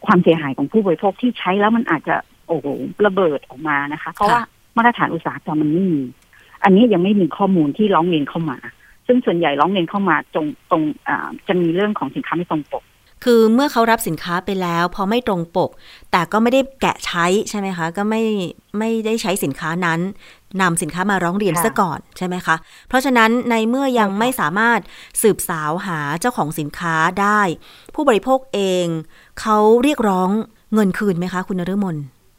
[0.06, 2.16] ความเสียหายของผู้บริโภคที่ใช้แล้วมันอาจจะ
[2.48, 2.68] โอ้โห
[3.06, 4.42] ระเบิดออกมานะคะ เพราะว่า
[4.78, 6.02] มาตรฐานอุตสาหกรรมมันไม่มี
[6.64, 8.58] อันนี้ยังไม่มีข้อมูลที่ร้องเรียนเข้ามา
[9.12, 12.84] ซึ่งส่วนใหญ่ร้องเรียนเข้ามาตรงตรงอ่าจะมีเรื่องของสินค้าไม่ตรงปก
[13.24, 15.70] คือเมื่อเขารับสินค้าไปแล้ว พอไม่ตรงปก
[16.12, 18.24] แต่ก็ไม่ได้แกะใช้ใช่ไหมคะ ก็ไม่
[18.80, 20.00] ไม่ได้ใช้สินค้านั้น
[20.62, 22.56] นำสินค้ามาร้องเรียนค่ะซะก่อนใช่ไหมคะ
[22.88, 24.80] เพราะฉะนั้นในเมื่อยังใช่ค่ะไม่สามารถ
[25.22, 27.42] สืบสาวหาเจ้าของสินค้าได้
[27.96, 28.86] ผู้บริโภคเอง
[29.42, 30.30] เขาเรียกร้อง
[30.74, 31.98] เงินคืนไหมคะ คุณนฤมล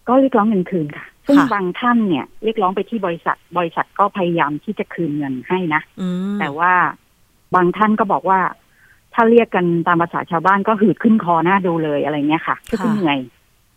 [0.08, 6.72] ก็เรียกร้องเงินคืนค่ะ ซึ่งค่ะบางท่านเนี่ยเรียกร้องไปที่บริษัท บริษัทก็พยายามที่จะคืนเงินให้นะอืมแต่ว่า
[7.54, 8.40] บางท่านก็บอกว่า
[9.14, 13.18] ถ้าเรียกกันตามภาษาชาวบ้านก็หืดขึ้นคอหน้าดูเลยอะไรเงี้ยค่ะก็คือเหนื่อย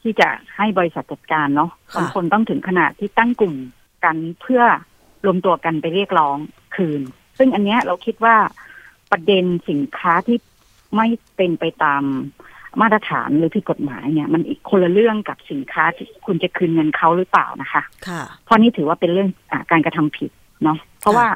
[0.02, 3.56] ที่จะให้บริษัทจัดการเนาะค่ะบางคนต้องถึงขนาดที่ตั้งกลุ่ม
[4.04, 4.64] กันเพื่อ
[5.26, 6.38] รวมตัวกันไปเรียกร้อง
[6.76, 7.02] คืน
[7.38, 8.36] ซึ่งอันเนี้ยเราคิดว่า
[9.12, 10.38] ประเด็นสินค้าที่
[10.96, 12.04] ไม่เป็นไปตาม
[12.82, 20.32] มาตรฐานหรือผิดกฎหมายเนี่ย มันอีกคนละเรื่องกับสินค้าที่คุณจะคืนเงินเขาหรือเปล่านะคะ ค่ะเพราะนี่ถือว่าเป็นเรื่องอาการกระทำผิด
[20.64, 21.28] เนาะเพราะว่า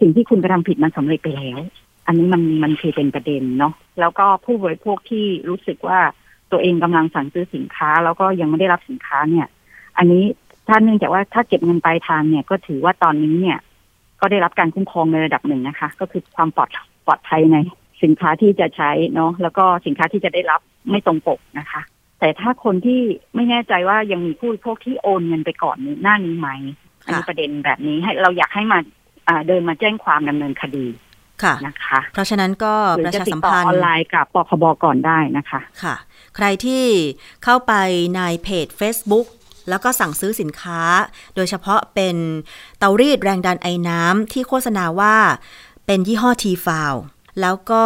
[0.00, 1.60] สิ่งที่คุณกระทำผิดมันสำเร็จไปแล้ว
[2.06, 5.98] อันนี้มันมันคือเป็นประเด็นเนาะแล้วก็ผู้บริโภคที่รู้สึกว่า
[6.52, 9.46] ตัวเองกำลังสั่งซื้อสินค้า แล้วก็ยังไม่ได้รับสินค้าเนี่ย
[9.98, 10.24] อันนี้
[10.68, 13.58] ถ้าเนื่องจากว่าถ้าเก็บเงินปลายทางเนี่ยก็ถือว่าตอนนี้เนี่ย
[14.20, 16.68] ก็ได้รับการคุ้มครองในระดับหนึ่งนะคะ ก็คือความปลอด
[17.06, 17.56] ปลอดภัยใน
[18.02, 21.80] สินค้าที่จะใช้เนาะแล้วก็สินค้าที่จะได้รับ ไม่ตรงปกนะคะ
[22.20, 23.00] แต่ถ้าคนที่
[23.34, 26.48] ไม่แน่ใจว่ายังมีผู้บริโภคที่โอนเงินไปก่อนหน้านี้ไหม
[27.04, 28.78] อันนี้ประเด็นแบบนี้ให้เราอยากให้มา
[29.28, 30.86] อ่าเดินมาแจ้งความดำเนินคดี
[31.42, 35.94] ค่ะนะคะ เพราะฉะนั้นก็หรืประจะชาติสัดมต่อพันออนธ์ไลน์กับปคบก่อนได้นะคะค่ะ
[36.36, 36.84] ใครที่
[37.44, 37.72] เข้าไป
[38.16, 39.26] ในเพจ Facebook
[39.70, 40.80] แล้วก็สั่งซื้อสินค้า
[41.34, 42.16] โดยเฉพาะเป็น
[42.78, 45.16] เตารีดแรงดันไอ้น้ำที่โฆษณาว่า
[45.86, 46.94] เป็นยี่ห้อทีฟาว
[47.40, 47.82] แล้วก็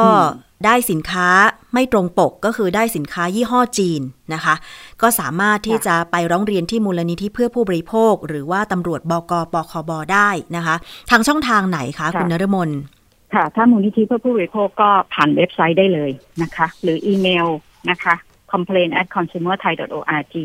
[0.64, 1.28] ได้สินค้า
[1.74, 4.00] ไม่ตรงปกก็คือได้สินค้ายี่ห้อจีน
[4.34, 4.54] นะคะ
[5.02, 10.76] ก็สามารถที่จะไปร้องเรียนที่มูลนิธิเพื่อผู้บริโภค หรือว่าตำรวจบกปคบได้นะคะ
[11.10, 12.70] ทางช่องทางไหนคะคุณนรมน
[13.34, 16.10] ค่ะ ถ้ามูลนิธิเพื่อผู้บริโภคก็ผ่านเว็บไซต์ได้เลย
[16.42, 17.46] นะคะ หรืออีเมล
[17.90, 18.14] นะคะ
[18.52, 20.36] complain at consumer thai org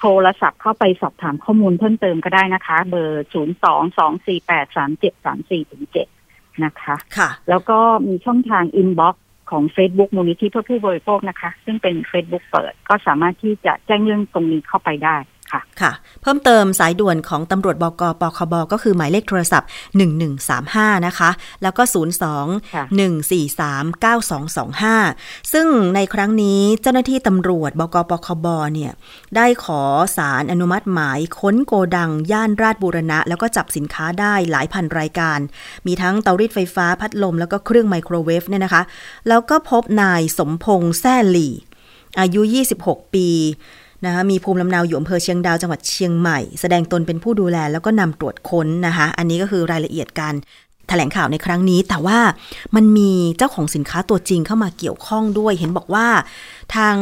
[0.00, 6.15] โทรศัพท์เข้าไปสอบถามข้อมูลเพิ่มเติมก็ได้นะคะ เบอร์ 0 2 2 4 8 3 7 3 4 7
[6.64, 9.14] นะคะค่ะ แล้วก็มีช่องทาง inbox
[9.50, 15.16] ของ Facebook มูลนิธิเพื่อผู้บริโภคนะคะ ซึ่งเป็น Facebook เปิดก็สามารถที่จะแจ้งเรื่องตรงนี้เข้าไปได้
[15.52, 19.68] ค่ะ ค่ะ เพิ่มเติมสายด่วนของตำรวจบกปคบก็คือหมายเลขโทรศัพท์
[20.36, 21.30] 1135 นะคะ
[21.62, 28.92] แล้วก็ค่ะ02 143 9225 ซึ่งในครั้งนี้เจ้าหน้าที่ตำรวจบกปคบเนี่ย
[29.36, 29.82] ได้ขอ
[30.16, 35.38] ศาลอนุมัติหมายค้นโกดัง ย่านราชบูรณะ แล้วก็จับสินค้าได้หลายพันรายการ
[35.86, 38.82] มีทั้งเตารีดไฟฟ้าพัดลม แล้วก็เครื่องไมโครเวฟเนี่ยนะคะ
[39.28, 41.54] แล้วก็พบนายสมพงษ์แซ่หลี่
[42.20, 42.40] อายุ
[42.78, 43.28] 26 ปี
[44.04, 50.34] นะคะมีภูมิลำเนาอยู่อำเภอเชียงดาวจังหวัดเชียงใหม่ แสดงตนเป็นผู้ดูแลแล้วก็นำตรวจค้นนะคะอันนี้ก็คือรายละเอียดการ
[50.88, 52.18] แถลงข่าวในครั้งนี้ แต่ว่า
[52.76, 56.06] มันมีเจ้าของสินค้าตัวจริงเข้ามาเกี่ยวข้องด้วย เห็นบอกว่า
[56.76, 56.96] ทาง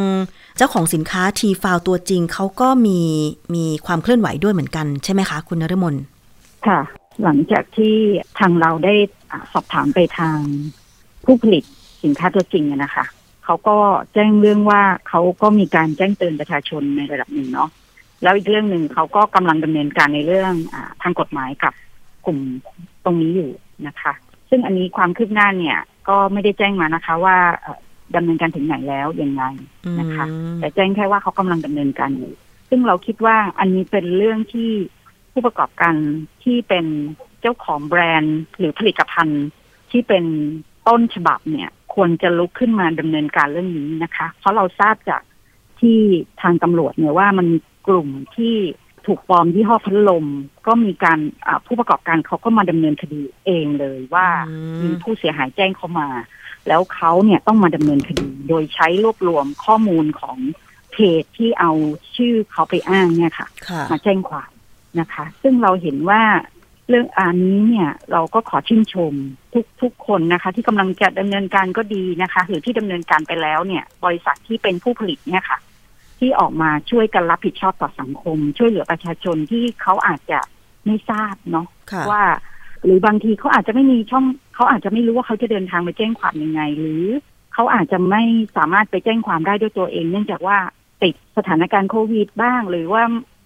[0.57, 3.01] เจ้าของสินค้าทีฟาวตัวจริงเขาก็มี
[3.55, 5.95] มีความเคลื่อนไหวด้วยเหมือนกันใช่ไหมคะ คุณนฤมล
[6.67, 6.81] ค่ะ
[7.23, 7.95] หลังจากที่
[8.39, 8.95] ทางเราได้
[9.53, 10.39] สอบถามไปทาง
[11.25, 11.65] ผู้ผลิต
[12.03, 13.05] สินค้าตัวจริงนะคะ
[13.45, 13.77] เขาก็
[14.15, 17.71] แจ้งเรื่องว่าเขาก็มีการแจ้งเตือนประชาชนในระดับหนึ่งเนาะ
[18.23, 21.73] แล้วอีกเรื่องหนึ่งเขาก็กำลังดำเนินการในเรื่องอาทางกฎหมายกับ
[22.27, 22.39] กลุ่ม
[23.05, 23.51] ตรงนี้อยู่
[23.87, 24.13] นะคะ
[24.51, 25.79] ซึ่งอันนี้ความคืบหน้าเนี่ย
[26.09, 27.79] ก็ไม่ได้แจ้งมานะคะ ว่าเอ่อ
[28.17, 29.43] ดำเนินการถึงไหนแล้วยังไง
[30.01, 32.33] นะคะอืมแต่แจ้งแค่ว่าเขากำลังดำเนินการอยู่
[32.69, 34.71] ซึ่งเราคิดว่าอันนี้เป็นเรื่องที่
[35.33, 35.95] ผู้ประกอบการ
[36.45, 36.87] ที่เป็น
[37.41, 39.47] เจ้าของแบรนด์หรือผลิตภัณฑ์
[39.91, 40.25] ที่เป็น
[40.89, 45.23] ต้นฉบับเนี่ย ควรจะลุกขึ้นมาดำเนินการเรื่องนี้นะคะ เพราะเราทราบจาก
[45.81, 45.99] ที่
[46.43, 48.57] ทางตำรวจเนี่ยว่ามันมีกลุ่มที่
[49.07, 50.27] ถูกปลอมยี่ห้อพัดลม
[50.67, 56.09] ก็มีการอ่าผู้ประกอบการเขาก็มาดำเนินคดีเองเลยว่าอืมีมผู้เสียหายแจ้งเขามา
[56.69, 60.39] แล้วเขาเนี่ยต้องมาดำเนินคดี โดยใช้รวบรวมข้อมูลของ
[60.93, 61.73] เพจที่เอา
[62.17, 64.51] ชื่อเขาไปอ้างเนี่ยค่ะค่ะมาแจ้งความ
[65.01, 66.23] นะคะ ซึ่งเราเห็นว่า
[66.89, 69.13] เรื่องอันนี้เนี่ยเราก็ขอชื่นชม
[69.53, 75.59] ทุกทุกคนนะคะ ที่กำลังจะดำเนินการก็ดีนะคะ หรือที่ดำเนินการไปแล้วเนี่ย บริษัทที่เป็นผู้ผลิตเนี่ยค่ะ
[76.19, 80.41] ที่ออกมาช่วยกันรับผิดชอบต่อสังคม ช่วยเหลือประชาชนที่เขาอาจจะ
[80.87, 82.23] ไม่ทราบเนาะค่ะว่า
[82.85, 87.05] หรือบางทีเขาอาจจะไม่มีช่องเขาอาจจะไม่รู้ว่าเขาจะเดินทางไปแจ้งความยังไง หรือ
[87.55, 88.23] เขาอาจจะไม่
[88.57, 90.59] สามารถไปแจ้งความได้ด้วยตัวเอง เนื่องจากว่า
[91.03, 93.03] ติดสถานการณ์โควิดบ้าง หรือว่า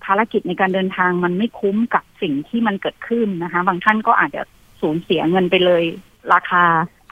[0.08, 4.42] ภารกิจในการเดินทางมันไม่คุ้มกับสิ่งที่มันเกิดขึ้นนะคะ บางท่านก็อาจจะ
[4.80, 5.82] สูญเสียเงินไปเลย
[6.32, 6.64] ราคา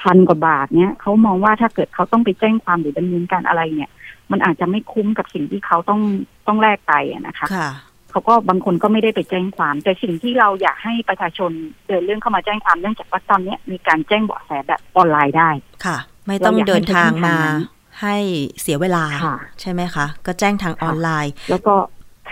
[0.02, 3.90] พันกว่าบาทเนี่ยเขามองว่าถ้าเกิดเขาต้องไปแจ้งความหรือดำเนินการอะไรเนี่ย
[4.30, 6.00] มันอาจจะไม่คุ้มกับสิ่งที่เขาต้อง
[6.46, 7.70] ต้องแลกไปอะนะคะค่ะ
[8.10, 11.50] เขาก็บางคนก็ไม่ได้ไปแจ้งความ แต่สิ่งที่เราอยากให้ประชาชน
[11.86, 15.50] เดินเรื่องเข้ามาแจ้งความเนื่องจากว่าตอนเนี้ยมีการแจ้งเบาะแสแบบออนไลน์ได้
[15.84, 18.16] ค่ะ ไม่ต้องเราอยากให้เดินทางมาใช้ช่องทางนั้นให้
[18.60, 21.74] เสียเวลาค่ะใช่ไหมคะ ก็แจ้งทางออนไลน์แล้วก็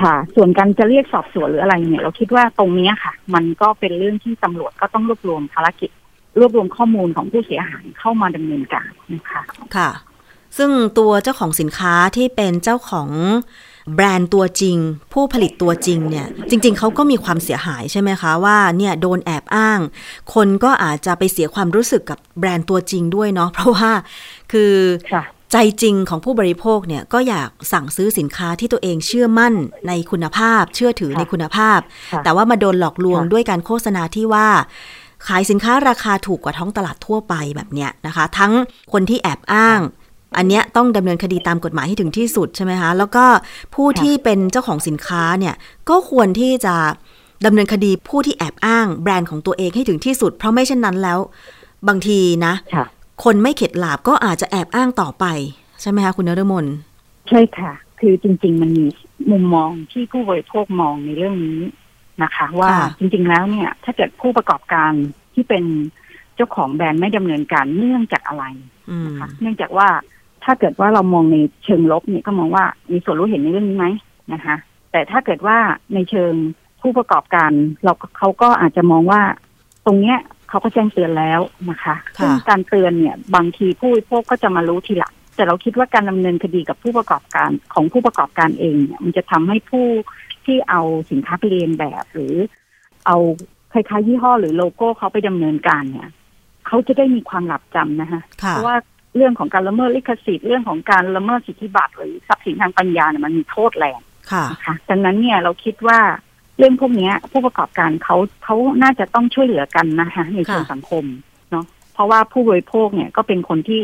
[0.01, 5.91] ค่ะ ส่วนการจะเรียกสอบสวนหรืออะไรเนี่ย เราคิดว่าตรงเนี้ยค่ะ มันก็เป็นเรื่องที่ตำรวจก็ต้องรวบรวมภารกิจ
[6.39, 9.43] รวบรวมข้อมูลของผู้เสียหายเข้ามาดำเนินการนะคะ
[9.77, 9.91] ค่ะ
[10.59, 13.09] ซึ่งตัวเจ้าของสินค้าที่เป็นเจ้าของ
[13.95, 14.77] แบรนด์ตัวจริง
[15.13, 19.81] ผู้ผลิตตัวจริงเนี่ย จริง ๆเขาก็มีความเสียหายใช่ไหมคะ ว่าเนี่ยโดนแอบอ้าง
[20.35, 23.91] คนก็อาจจะไปเสียความรู้สึกกับแบรนด์ตัวจริงด้วยเนาะเพราะว่า
[24.53, 24.73] คือ
[25.13, 29.55] ค่ะใจจริงของผู้บริโภคเนี่ยก็อยากสั่งซื้อสินค้าที่ตัวเองเชื่อมั่น
[29.89, 31.79] ในคุณภาพ เชื่อถือค่ะในคุณภาพ
[32.13, 34.49] ค่ะแต่ว่ามาโดนหลอกลวงค่ะด้วยการโฆษณาที่ว่า
[35.27, 38.53] ขายสินค้าราคาถูกกว่าท้องตลาดทั่วไปแบบเนี้ยนะคะ ทั้ง
[38.93, 39.81] คนที่แอบอ้าง
[40.39, 43.25] อันเนี้ยต้องดำเนินคดีตามกฎหมายให้ถึงที่สุดใช่ไหมคะแล้วก็
[43.75, 45.55] ผู้ที่เป็นเจ้าของสินค้าเนี่ย
[45.89, 46.75] ก็ควรที่จะ
[47.47, 51.19] ดำเนินคดีผู้ที่แอบอ้างแบรนด์ของตัวเองให้ถึงที่สุด เพราะไม่เช่นนั้นแล้ว
[51.89, 52.55] บางทีนะ
[53.15, 55.25] ค่ะคนไม่เข็ดหลาบก็อาจจะแอบอ้างต่อไป
[55.81, 56.65] ใช่ไหมคะคุณนรมน
[57.29, 58.87] ใช่ค่ะ คือจริง ๆ มันมี
[59.31, 61.61] มุมมองที่ผู้บริโภคมองในเรื่องนี้
[62.23, 64.93] นะคะ ว่าค่ะจริง ๆ แล้วเนี่ย ถ้าเกิดผู้ประกอบการ
[65.35, 65.65] ที่เป็น
[66.37, 68.45] เจ้าของแบรนด์ไม่ดำเนินการเนื่องจากอะไร
[68.91, 69.89] อืมนะคะเนื่องจากว่า
[70.45, 73.87] ถ้าเกิดว่าเรามองในเชิงลบเนี่ยก็มองว่ามีส่วนรู้เห็นในเรื่องนี้ไหม
[74.33, 74.57] นะคะ
[74.93, 75.59] แต่ถ้าเกิดว่า
[75.95, 76.33] ในเชิง
[76.81, 77.51] ผู้ประกอบการ
[77.85, 79.23] เราเขาก็อาจจะมองว่า
[79.87, 80.19] ตรงเนี้ย
[80.55, 81.41] เขาก็แจ้งเตือนแล้ว
[81.71, 89.87] นะคะค่ะซึ่งการเตือนเนี่ยบางทีผู้บริโภคก็จะมารู้ทีหลังแต่เราคิดว่าการดำเนินคดีกับผู้ประกอบการของผู้ประกอบการเองเนี่ยมันจะทำให้ผู้
[90.45, 92.35] ที่เอาสินค้าไปเรียนแบบ หรือ
[93.07, 93.17] เอา
[93.73, 96.09] คล้ายๆยี่ห้อหรือโลโก้เขาไปดำเนินการเนี่ย
[96.67, 98.77] เขาจะได้มีความหลับจำนะคะค่ะเพราะว่า
[99.17, 104.01] เรื่องของการละเมิดลิขสิทธิ์เรื่องของการละเมิดสิทธิบัตรหรือทรัพย์สินทางปัญญาเนี่ยมันมีโทษแรง
[104.33, 105.99] ค่ะนะคะดังนั้นเนี่ยเราคิดว่า
[106.59, 111.05] เรื่องพวกเนี้ยผู้ประกอบการเขาเขาน่าจะต้องช่วยเหลือกันนะคะในเชิงค่ะสังคม
[111.51, 111.65] เนาะ
[111.95, 113.81] เพราะว่าผู้บริโภคเนี่ยก็เป็นคนที่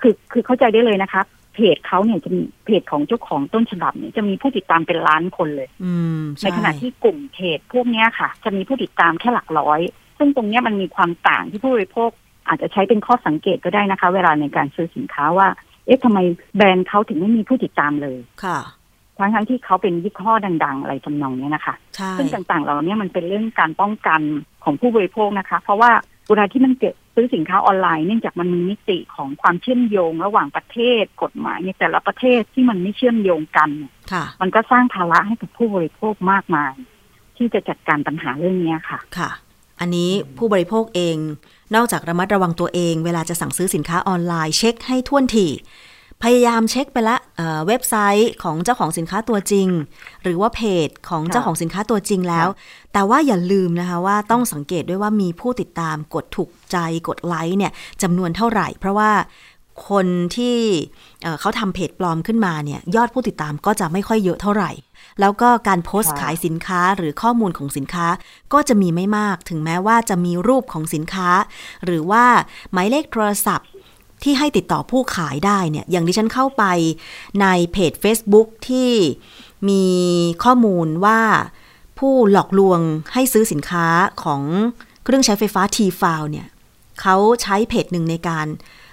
[0.00, 1.22] คือคือเข้าใจได้เลยนะคะ
[1.54, 9.80] เพจเขาเนี่ยจะมีเพจของเจ้าของต้นฉบับเนี่ยจะมีผู้ติดตามเป็นล้านคนเลย อืมในใช่ขณะที่กลุ่มเพจพวกเนี้ยค่ะ จะมีผู้ติดตามแค่หลักร้อย
[10.18, 12.10] ซึ่งตรงเนี้ยมันมีความต่างที่ผู้บริโภค
[12.48, 15.48] อาจจะใช้เป็นข้อสังเกตก็ได้นะคะ เวลาในการซื้อสินค้าว่า
[15.86, 16.18] เอ๊ะทำไม
[16.56, 18.58] แบรนด์เขาถึงไม่มีผู้ติดตามเลยค่ะ
[19.18, 24.20] ทั้งทั้งที่เขาเป็นยี่ห้อดัง ๆ อะไรทำนองเนี้ยนะคะใช่ซึ่งต่างๆ เหล่านี้มันเป็นเรื่องการป้องกัน
[24.64, 25.90] ของผู้บริโภคนะคะ เพราะว่า
[26.28, 36.72] เวลาที่มันเกิดซื้อสินค้าออนไลน์เนื่องจากมันมีมิติของความเชื่อมโยงระหว่างประเทศกฎหมายในแต่ละประเทศที่มันไม่เชื่อมโยงกันเนี่ยค่ะมันก็สร้างภาระให้กับผู้บริโภคมากมาย
[37.36, 39.30] ที่จะจัดการปัญหาเรื่องเนี้ยค่ะค่ะ
[39.80, 41.16] อันนี้ผู้บริโภคเอง
[41.74, 45.46] นอกจากระมัดระวังตัวเอง เวลาจะสั่งซื้อสินค้าออนไลน์เช็คให้ถ้วนถี่
[46.22, 49.68] พยายามเช็คไปละเอ่อเว็บไซต์ของเจ้าของสินค้าตัวจริง
[50.22, 52.48] หรือว่าเพจของเจ้าของสินค้าตัวจริงแล้ว
[52.92, 56.76] แต่ว่าอย่าลืมนะคะว่าต้องสังเกตด้วยว่ามีผู้ติดตามกดถูกใจ
[57.08, 59.10] กดไลค์เนี่ยจำนวนเท่าไหร่ เพราะว่า
[59.90, 60.06] คน
[60.36, 60.56] ที่
[61.22, 64.70] เอ่อเขาทำเพจปลอมขึ้นมาเนี่ยยอดผู้ติดตามก็จะไม่ค่อยเยอะเท่าไหร่
[65.20, 68.06] แล้วก็การโพสต์ค่ะขายสินค้าหรือข้อมูลของสินค้า
[68.52, 71.30] ก็จะมีไม่มาก ถึงแม้ว่าจะมีรูปของสินค้า
[71.84, 72.24] หรือว่า
[72.72, 73.68] หมายเลขโทรศัพท์
[74.22, 76.64] ที่ให้ติดต่อผู้ขายได้เนี่ย อย่างที่ฉันเข้าไป
[77.40, 78.92] ในเพจ Facebook ที่
[79.68, 79.84] มี
[80.44, 81.20] ข้อมูลว่า
[81.98, 82.80] ผู้หลอกลวง
[83.12, 83.86] ให้ซื้อสินค้า
[84.22, 84.42] ของ
[85.04, 86.46] เครื่องใช้ไฟฟ้า t f i l เนี่ย
[87.00, 88.46] เขาใช้เพจหนึ่งในการ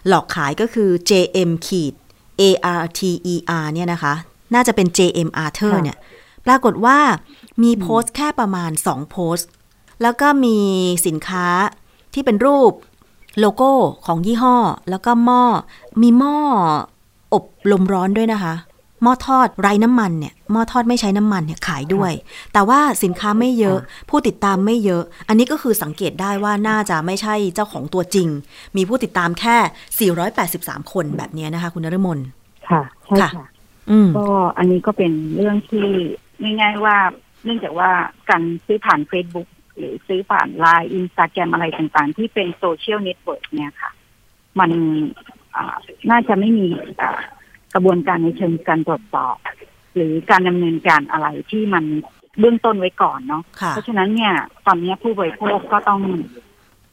[0.08, 1.94] หลอกขายก็คือ JM ขีด
[2.42, 4.14] ARTER เนี่ยนะคะ
[4.54, 5.98] น่าจะเป็น JM Arthur ค่ะเนี่ย
[6.46, 7.00] ปรากฏว่า
[7.64, 9.50] มีโพสต์แค่ประมาณ 2 โพสต์
[10.02, 10.58] แล้วก็มี
[11.08, 11.48] สินค้า
[12.14, 12.72] ที่เป็นรูป
[13.40, 13.72] โลโก้
[14.06, 14.58] ของยี่ห้อ
[14.90, 15.44] แล้วก็หม้อ
[16.02, 16.38] มีหม้อ
[17.34, 18.56] อบลมร้อนด้วยนะคะ
[19.04, 22.12] หม้อทอดไร้น้ำมันเนี่ย หม้อทอดไม่ใช้น้ำมันเนี่ยขายด้วย
[22.54, 28.28] แต่ว่าสินค้าไม่เยอะ ผู้ติดตามไม่เยอะ อันนี้ก็คือสังเกตได้ว่าน่าจะไม่ใช่เจ้าของตัวจริง
[28.78, 32.20] มีผู้ติดตามแค่ 483 คนแบบเนี้ยนะคะ คุณนรมน
[32.70, 33.46] ค่ะ ใช่ค่ะค่ะ
[33.90, 35.88] อืมก็อันนี้ก็เป็นเรื่องที่
[36.42, 36.98] ง่ายๆว่า
[37.44, 37.90] เนื่องจากว่า
[38.30, 39.48] การซื้อผ่าน Facebook
[39.80, 43.92] หรือซื้อผ่านไลน์อินสตาแกรมอะไรต่างๆ ที่เป็นโซเชียลเน็ตเวิร์กเนี่ยค่ะ
[44.60, 44.72] มัน
[45.56, 45.76] อ่า
[46.12, 46.68] น่าจะไม่มี
[47.02, 47.20] อ่า
[47.74, 49.38] กระบวนการในเชิงการตรวจสอบ
[49.96, 51.86] หรือการดำเนินการอะไรที่มัน
[52.40, 54.34] เบื้องต้นไว้ก่อนเนาะค่ะเพราะฉะนั้นเนี่ย
[54.68, 56.02] ตอนนี้ผู้บริโภคก็ต้อง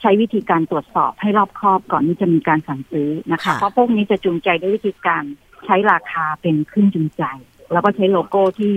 [0.00, 5.22] ใช้วิธีการตรวจสอบให้รอบคอบก่อนที่จะมีการสั่งซื้อนะคะค่ะเพราะพวกนี้จะจูงใจด้วยวิธีการ
[5.64, 7.24] ใช้ราคาเป็นเครื่องจูงใจ
[7.72, 8.72] แล้วก็ใช้โลโก้ที่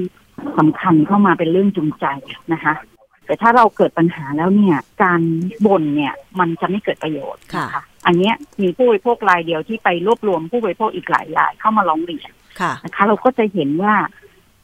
[0.57, 2.05] สำคัญเข้ามาเป็นเรื่องจูงใจ
[2.53, 2.73] นะคะ
[3.29, 5.21] แต่ถ้าเราเกิดปัญหาแล้วเนี่ย การ
[5.65, 13.95] บ่นเนี่ยมันจะไม่เกิดประโยชน์นะคะอันเนี้ยมีผู้บริโภครายเดียวที่ไปรวบรวมผู้บริโภคอีกหลายรายเข้ามาร้องเรียนค่ะนะคะ เราก็จะเห็นว่า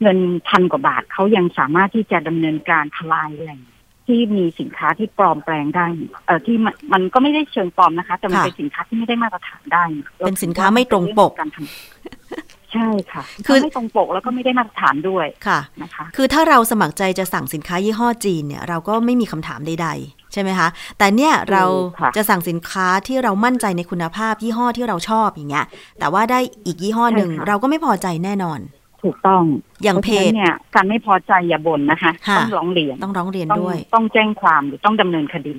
[0.01, 3.61] เงินพันกว่าบาทเขายังสามารถที่จะดำเนินการทลายแหล่ง
[4.07, 5.85] ที่มีสินค้าที่ปลอมแปลงได้
[6.25, 9.83] เอ่อที่มันมันก็ไม่ได้เชิงปลอมนะคะ แต่มันค่ะเป็นสินค้าที่ไม่ได้มาตรฐานได้
[10.25, 12.44] เป็นสินค้าไม่ตรงปกการทำ
[12.75, 21.63] ใช่ค่ะ คือไม่ตรงปกแล้วก็ไม่ได้มาตรฐานด้วยค่ะนะคะ คือถ้าเราสมัครใจจะสั่งสินค้ายี่ห้อจีนเนี่ยเราก็ไม่มีคำถามใดๆ ใช่ไหมคะ แต่เนี่ยเรา
[21.99, 25.65] ค่ะจะสั่งสินค้าที่เรามั่นใจในคุณภาพยี่ห้อที่เราชอบอย่างเงี้ย
[25.99, 28.59] แต่ว่าได้อีกยี่ห้อหนึ่งเราก็ไม่พอใจแน่นอน
[29.03, 29.43] ถูกต้อง
[29.83, 35.55] อย่างเพราะฉะจนั้นเนี่ยการไม่พอใจอย่าบ่นนะคะค่ะต้องร้องเรียนต้องร้องเรียนต้องด้วย ต้องแจ้งความหรือต้องดำเนินคดี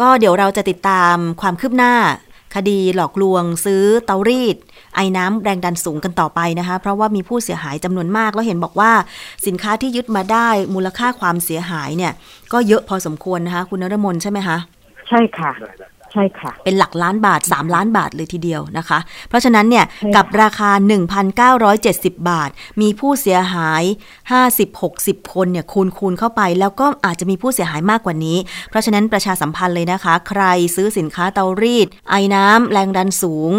[0.00, 1.94] ก็เดี๋ยวเราจะติดตามความคืบหน้า
[2.54, 4.56] คดีหลอกลวงซื้อเตารีด
[4.94, 8.92] ไอ้น้ำแรงดันสูงกันต่อไปนะคะ เพราะว่ามีผู้เสียหายจำนวนมาก แล้วเห็นบอกว่า
[9.46, 12.12] สินค้าที่ยึดมาได้มูลค่าความเสียหายเนี่ย
[12.52, 14.56] ก็เยอะพอสมควรนะคะ คุณนรมนใช่ไหมคะ
[15.08, 15.50] ใช่ค่ะ
[16.12, 20.70] ใช่ค่ะ เป็นหลักล้านบาท 3 ล้านบาทเลยทีเดียวนะคะ เพราะฉะนั้นเนี่ยใช่ค่ะกับราคา
[21.50, 23.82] 1,970 บาท มีผู้เสียหาย
[24.58, 28.36] 50-60 คนเนี่ยคูณคูณเข้าไป แล้วก็อาจจะมีผู้เสียหายมากกว่านี้
[28.70, 30.42] เพราะฉะนั้นประชาสัมพันธ์เลยนะคะ ใคร
[30.76, 33.52] ซื้อสินค้าเตารีด ไอ้น้ำแรงดันสูง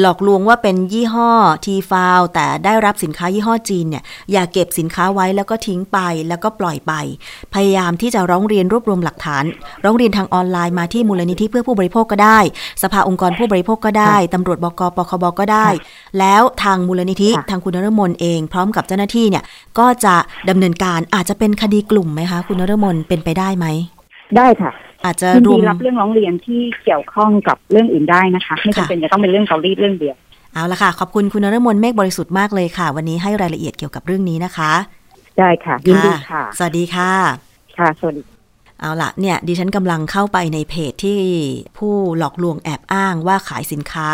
[0.00, 1.30] หลอกลวงว่าเป็นยี่ห้อ
[1.64, 6.92] ทีฟาวแต่ได้รับสินค้ายี่ห้อจีนเนี่ยอย่าเก็บสินค้าไว้แล้วก็ทิ้งไปแล้วก็ปล่อยไป
[7.54, 9.44] พยายามที่จะร้องเรียนรวบรวมหลักฐาน
[9.84, 12.38] ร้องเรียนทางออนไลน์มาที่มูลนิธิเพื่อผู้บริโภคก็ได้
[12.82, 15.68] สภาองค์กรผู้บริโภคก็ได้ตำรวจบกปคบก็ได้
[16.18, 19.44] แล้วทางมูลนิธิค่ะทางคุณนรมนเองพร้อมกับเจ้าหน้าที่เนี่ย
[19.78, 20.14] ก็จะ
[20.48, 23.66] ดำเนินการอาจจะเป็นคดีกลุ่มไหมคะ คุณนรมนเป็นไปได้ไหม
[24.36, 24.72] ได้ค่ะ
[25.04, 30.16] อาจจะยินรวดีมรับเรื่องร้องเรียนที่เกี่ยวข้องกับเรื่องอื่นได้นะคะไม่ค่ะจำเป็นจะต้องเป็นเรื่องเกาหลีเรื่องเดียว
[30.54, 34.72] เอาละค่ะ ขอบคุณคุณนรมนเมฆบริสุทธิ์มากเลยค่ะ วันนี้ให้รายละเอียดเกี่ยวกับเรื่องนี้นะคะ
[35.38, 37.12] ได้ค่ะยินดีค่ะ สวัสดีค่ะ
[37.78, 38.22] ค่ะสวัสดี
[38.80, 41.20] เอาละเนี่ยดิฉันกำลังเข้าไปในเพจที่
[41.78, 44.08] ผู้หลอกลวงแอบอ้างว่าขายสินค้า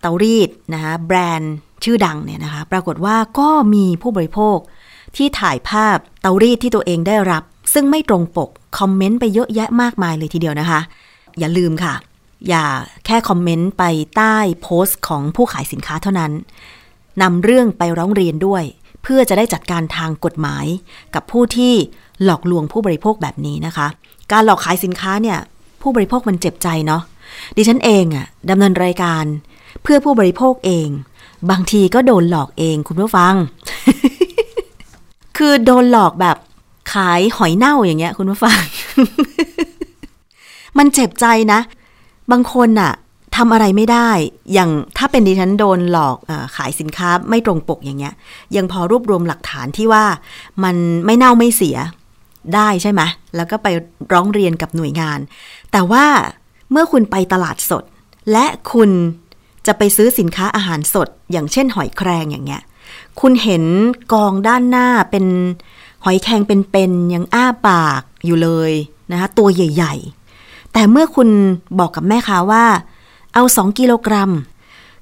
[0.00, 4.58] เตารีดนะคะแบรนด์ชื่อดังเนี่ยนะคะ ปรากฏว่าก็มีผู้บริโภค
[5.16, 10.80] ที่ถ่ายภาพเตารีดที่ตัวเองได้รับ ซึ่งไม่ตรงปก คอมเมนต์ไปเยอะแยะมากมายเลยทีเดียวนะคะ
[11.38, 11.94] อย่าลืมค่ะ
[12.48, 12.64] อย่า
[13.06, 13.84] แค่คอมเมนต์ไป
[14.16, 16.32] ใต้โพสต์ของผู้ขายสินค้าเท่านั้น
[17.22, 18.62] นำเรื่องไปร้องเรียนด้วย
[19.02, 20.66] เพื่อจะได้จัดการทางกฎหมาย
[21.14, 21.74] กับผู้ที่
[22.24, 23.86] หลอกลวงผู้บริโภคแบบนี้นะคะ
[24.32, 25.38] การหลอกขายสินค้าเนี่ย
[25.82, 27.02] ผู้บริโภคมันเจ็บใจเนาะ
[27.56, 29.24] ดิฉันเองอะดำเนินรายการ
[29.82, 30.88] เพื่อผู้บริโภคเอง
[31.50, 33.34] บางทีก็โดนหลอกเองคุณผู้ฟัง
[35.36, 36.36] คือโดนหลอกแบบ
[36.92, 38.60] ขายหอยเน่าอย่างเงี้ย คุณผู้ฟัง
[40.78, 41.60] มันเจ็บใจนะ
[42.30, 42.92] บางคนน่ะ
[43.36, 44.10] ทำอะไรไม่ได้
[44.52, 48.14] อย่างถ้าเป็นดิฉันโดนหลอกอขายสินค้าไม่ตรงปกอย่างเงี้ย
[48.56, 50.04] ยังพอรวบรวมหลักฐานที่ว่า
[50.64, 51.76] มันไม่เน่าไม่เสีย
[52.54, 53.02] ได้ใช่ไหม
[53.36, 53.68] แล้วก็ไป
[54.12, 55.18] ร้องเรียนกับหน่วยงาน
[55.72, 56.04] แต่ว่า
[56.70, 57.84] เมื่อคุณไปตลาดสด
[58.32, 58.90] และคุณ
[59.66, 62.62] จะไปซื้อสินค้าอาหารสด อย่างเช่นหอยแครงอย่างเงี้ย
[63.20, 63.64] คุณเห็น
[64.12, 65.26] กองด้านหน้าเป็น
[66.04, 68.72] หอยแครงเป็นๆยังอ้าปากอยู่เลย
[69.12, 69.94] นะคะตัวใหญ่
[70.34, 71.28] ๆ แต่เมื่อคุณ
[71.78, 72.64] บอกกับแม่ค้าว่า
[73.34, 74.32] เอาสองกิโลกรัม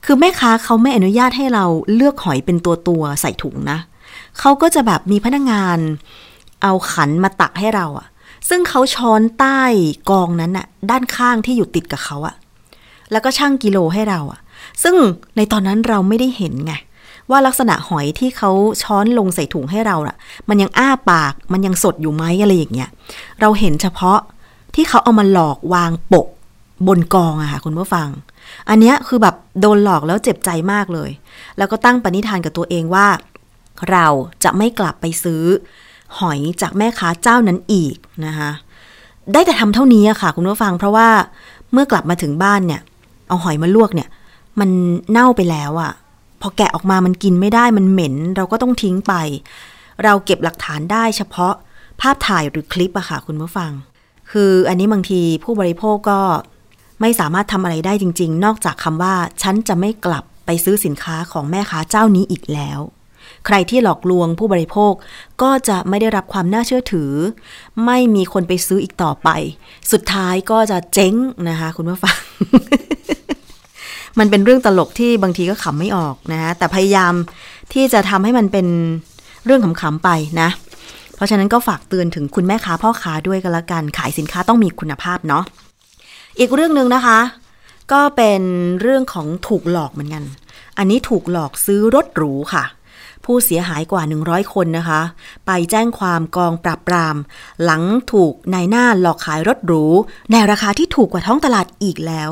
[0.05, 3.79] คือแม่ค้าเขาไม่อนุญาตให้เราเลือกหอยเป็นตัวตัวใส่ถุงนะ
[4.39, 5.79] เขาก็จะแบบมีพนักงาน
[6.63, 8.07] เอาขันมาตักให้เราอะ
[8.49, 9.61] ซึ่งเขาช้อนใต้
[10.11, 12.35] กองนั้นอะด้านข้างที่อยู่ติดกับเขาอะ
[13.13, 14.41] แล้วก็ช่างกิโลให้เราอะ
[14.83, 14.97] ซึ่ง
[15.37, 16.73] ในตอนนั้นเราไม่ได้เห็นไง
[17.31, 18.51] ว่าลักษณะหอยที่เขา
[18.83, 20.17] ช้อนลงใส่ถุงให้เราอะ
[20.49, 22.91] มันยังอ้าปากมันยังสดอยู่ไหมอะไรอย่างเงี้ย
[23.41, 24.19] เราเห็นเฉพาะ
[24.75, 26.27] ที่เขาเอามาหลอกวางปก
[26.87, 28.09] บนกองอะค่ะคุณผู้ฟัง
[28.69, 31.11] อันเนี้ยคือแบบโดนหลอกแล้วเจ็บใจมากเลย
[31.59, 33.07] แล้วก็ตั้งปณิธานกับตัวเองว่า
[33.91, 34.07] เรา
[34.45, 35.43] จะไม่กลับไปซื้อ
[36.19, 38.51] หอยจากแม่ค้าเจ้านั้นอีกนะคะ
[39.33, 41.09] ได้แต่ทำเท่านี้อะค่ะ คุณผู้ฟัง เพราะว่า
[41.73, 42.81] เมื่อกลับมาถึงบ้านเนี่ย
[43.29, 44.09] เอาหอยมาลวกเนี่ย
[44.61, 44.71] มัน
[45.11, 45.93] เน่าไปแล้วอะ
[46.41, 49.15] พอแกะออกมามันกินไม่ได้มันเหม็น เราก็ต้องทิ้งไป
[50.05, 51.55] เราเก็บหลักฐานได้เฉพาะ
[52.01, 53.71] ภาพถ่ายหรือคลิปอะค่ะคุณผู้ฟัง
[54.31, 56.21] คืออันนี้บางทีผู้บริโภคก็
[57.01, 62.81] ไม่สามารถทำอะไรได้จริง ๆ นอกจากคำว่า ฉันจะไม่กลับไปซื้อสินค้าของแม่ค้าเจ้านี้อีกแล้ว
[63.47, 64.93] ใครที่หลอกลวงผู้บริโภค
[65.43, 67.13] ก็จะไม่ได้รับความน่าเชื่อถือ
[67.87, 69.29] ไม่มีคนไปซื้ออีกต่อไป
[69.93, 71.15] สุดท้ายก็จะเจ๊ง
[71.49, 72.17] นะคะ คุณผู้ฟัง
[74.19, 77.13] มันเป็นเรื่องตลกที่บางทีก็ขำไม่ออกนะฮะแต่พยายาม
[77.73, 78.67] ที่จะทำให้มันเป็น
[79.45, 80.09] เรื่องขำๆไป
[80.41, 80.49] นะ
[81.15, 85.45] เพราะฉะนั้นก็ฝากเตือนถึงคุณแม่ค้าพ่อค้าด้วยกันละกัน ขายสินค้าต้องมีคุณภาพเนาะ
[86.39, 87.19] อีกเรื่องหนึ่งนะคะ
[87.93, 88.43] ก็เป็น
[88.81, 90.25] เรื่องของถูกหลอกเหมือนกัน
[90.79, 92.65] อันนี้ถูกหลอกซื้อรถหรูค่ะ
[93.25, 95.01] ผู้เสียหายกว่า 100 คนนะคะ
[95.47, 97.17] ไปแจ้งความกองปราบปราม
[97.65, 99.85] หลังถูกนายหน้าหลอกขายรถหรู
[100.31, 102.31] ในราคาที่ถูกกว่าท้องตลาดอีกแล้ว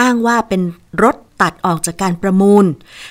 [0.00, 0.62] อ้างว่าเป็น
[1.02, 2.66] รถตัดออกจากการประมูล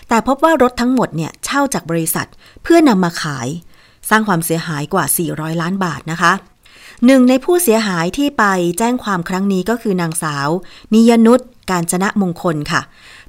[0.10, 2.28] แต่พบว่ารถทั้งหมดเนี่ยเช่าจากบริษัท
[2.64, 3.48] เพื่อนำมาขาย
[4.10, 6.34] สร้างความเสียหายกว่า 400 ล้านบาทนะคะ
[7.06, 8.44] หนึ่งในผู้เสียหายที่ไป
[8.78, 10.50] แจ้งความครั้งนี้ก็คือนางสาว
[10.94, 11.40] นิยนุช
[11.72, 12.82] การจนะมงคลค่ะ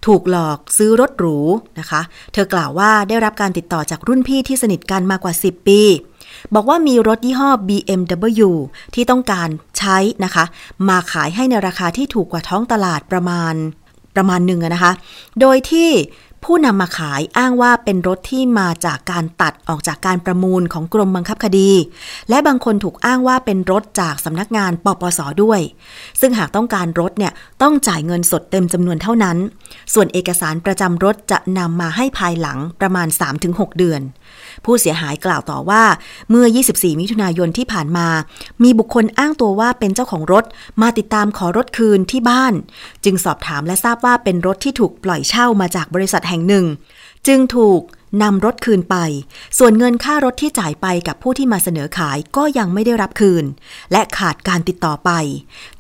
[0.07, 1.39] ถูกหลอกซื้อรถหรู
[1.79, 2.01] นะคะ
[2.33, 5.81] เธอกล่าวว่าได้รับการติดต่อจากรุ่นพี่ที่สนิทกันมากกว่า 10 ปี
[6.55, 8.51] บอกว่ามีรถยี่ห้อ BMW
[8.95, 9.49] ที่ต้องการ
[9.85, 10.45] ช้นะคะ
[10.89, 13.55] มาขายให้ในราคาที่ถูกกว่าท้องตลาดประมาณ
[14.17, 14.93] ประมาณหนึ่งนะคะ
[15.41, 15.91] โดยที่
[16.49, 21.71] ผู้นำมาขายอ้างว่าเป็นรถที่มาจากการตัดออกจากการประมูลของกรมบังคับคดี
[22.29, 25.61] และบางคนถูกอ้างว่าเป็นรถจากสำนักงานปปสด้วย
[26.21, 29.37] ซึ่งหากต้องการรถเนี่ยต้องจ่ายเงินสดเต็มจำนวนเท่านั้น
[29.95, 33.09] ส่วนเอกสารประจำรถจะนำมาให้ภายหลังประมาณ
[33.43, 34.01] 3-6 เดือน
[34.65, 35.85] ผู้เสียหายกล่าวต่อว่า
[36.31, 38.09] เมื่อ 24 มิถุนายนที่ผ่านมา
[38.63, 40.45] มีบุคคลอ้างตัวว่าเป็นเจ้าของรถ
[40.83, 42.53] มาติดตามขอรถคืนที่บ้าน
[43.05, 46.65] จึงสอบถามและทราบว่าเป็นรถที่ถูกปล่อยเช่ามาจากบริษัทแห่งหนึ่ง
[47.27, 47.81] จึงถูก
[48.23, 48.97] นำรถคืนไป
[49.59, 53.45] ส่วนเงินค่ารถที่จ่ายไปกับผู้ที่มาเสนอขายก็ยังไม่ได้รับคืน
[53.93, 55.11] และขาดการติดต่อไป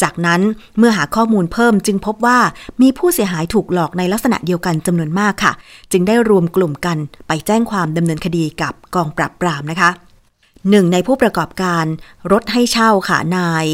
[0.02, 0.40] จากนั้น
[0.78, 2.38] เมื่อหาข้อมูลเพิ่มจึงพบว่า
[2.82, 5.52] มีผู้เสียหายถูกหลอกในลักษณะเดียวกันจำนวนมากค่ะ
[5.92, 9.90] จึงได้รวมกลุ่มกันไปแจ้งความดำเนินคดีกับกองปราบปรามนะคะ
[10.70, 11.84] หนึ่งในผู้ประกอบการ
[12.32, 13.66] รถให้เช่าค่ะนาย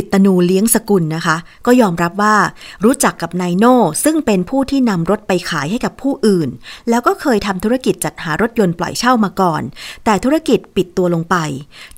[0.00, 2.36] ฤตนูเลี้ยงสกุลนะคะ ก็ยอมรับว่า
[2.84, 6.48] รู้จักกับนายโน่ซึ่งเป็นผู้ที่นำรถไปขายให้กับผู้อื่น
[6.88, 9.62] แล้วก็เคยทำธุรกิจจัดหารถยนต์ปล่อยเช่ามาก่อน
[10.04, 11.36] แต่ธุรกิจปิดตัวลงไป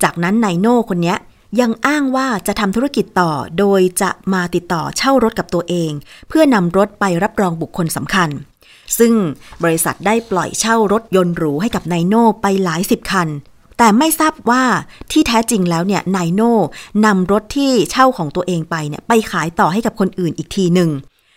[0.03, 1.15] จากนั้นนายโน่คนนี้
[1.59, 5.91] ยังอ้างว่าจะทำธุรกิจต่อโดยจะมาติดต่อเช่ารถกับตัวเอง
[6.29, 8.29] เพื่อนำรถไปรับรองบุคคลสำคัญ
[8.99, 9.13] ซึ่ง
[9.63, 13.27] บริษัทได้ปล่อยเช่ารถยนต์หรูให้กับนายโน่ไปหลายสิบคัน
[13.77, 14.63] แต่ไม่ทราบว่า
[15.11, 16.55] ที่แท้จริงแล้วเนี่ยนายโน่
[17.05, 20.91] นำรถที่เช่าของตัวเองไปเนี่ยไปขายต่อให้กับคนอื่นอีกทีหนึ่ง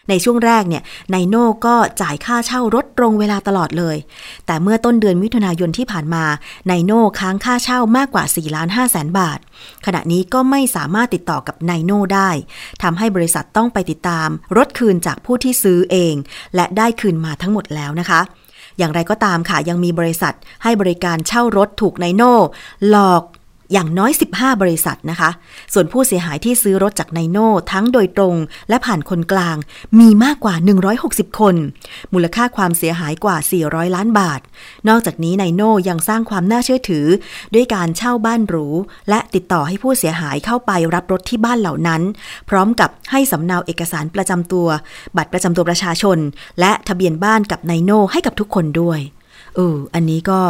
[0.08, 0.82] ในช่วงแรกเนี่ย
[1.14, 3.96] นายโน่ก็จ่ายค่าเช่ารถตรงเวลาตลอดเลย
[4.46, 6.24] แต่เมื่อต้นเดือนมิถุนายนที่ผ่านมา
[6.70, 9.38] นายโน่ค้างค่าเช่ามากกว่า4ล้าน5แสนบาท
[9.86, 12.30] ขณะนี้ก็ไม่สามารถติดต่อกับนายโน่ได้
[12.82, 16.14] ทำให้บริษัทต้องไปติดตาม รถคืนจากผู้ที่ซื้อเอง
[16.56, 18.20] และได้คืนมาทั้งหมดแล้วนะคะ
[18.80, 22.34] อย่างไรก็ตามค่ะ ยังมีบริษัทให้บริการเช่ารถถูกนายโน่
[22.88, 23.22] หลอก
[23.72, 25.30] อย่างน้อย 15 บริษัทนะคะ
[25.74, 28.34] ส่วนผู้เสียหายที่ซื้อรถจากไนโน่ทั้งโดยตรง
[28.68, 29.56] และผ่านคนกลาง
[29.98, 30.54] มีมากกว่า
[30.98, 31.56] 160 คน
[32.12, 34.40] มูลค่าความเสียหายกว่า 400 ล้านบาท
[34.88, 37.06] นอกจากนี้ไนโน่ยังสร้างความน่าเชื่อถือ
[37.54, 38.66] ด้วยการเช่าบ้านหรู
[39.08, 42.02] และติดต่อให้ผู้เสียหายเข้าไปรับรถที่บ้านเหล่านั้น
[42.48, 44.68] พร้อมกับให้สำเนาเอกสารประจำตัว
[45.16, 46.18] บัตรประจำตัวประชาชน
[46.60, 49.00] และทะเบียนบ้านกับไนโน่ให้กับทุกคนด้วย
[49.56, 50.40] เอออันนี้ก็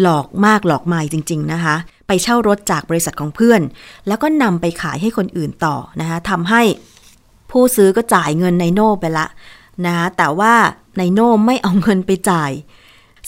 [0.00, 1.76] หลอกมากหลอกไม่จริง ๆ นะคะ
[2.08, 3.60] ไปเช่ารถจากบริษัทของเพื่อน
[4.06, 6.62] แล้วก็นำไปขายให้คนอื่นต่อนะคะทำให้
[7.50, 9.26] ผู้ซื้อก็จ่ายเงินไนโน่ไปละ
[9.86, 10.54] นะคะแต่ว่า
[10.96, 12.50] ไนโน่ไม่เอาเงินไปจ่าย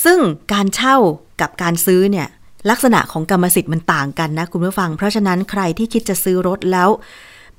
[0.04, 0.18] ซึ่ง
[0.52, 0.96] การเช่า
[1.40, 2.28] กับการซื้อเนี่ย
[2.70, 6.88] ลักษณะของกรรมสิทธิ์มันต่างกันนะคุณผู้ฟัง เพราะฉะนั้นใครที่คิดจะซื้อรถแล้ว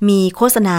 [0.08, 0.78] มีโฆษณา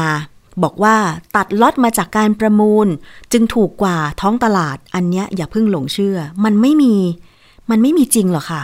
[0.63, 0.95] บอกว่า
[1.35, 2.87] ตัดล็อตมาจากการประมูล
[3.31, 6.95] จึงถูกกว่าท้องตลาดอันเนี้ยอย่าเพิ่งหลงเชื่อ มันไม่มี
[7.69, 8.63] มันไม่มีจริงหรอกค่ะ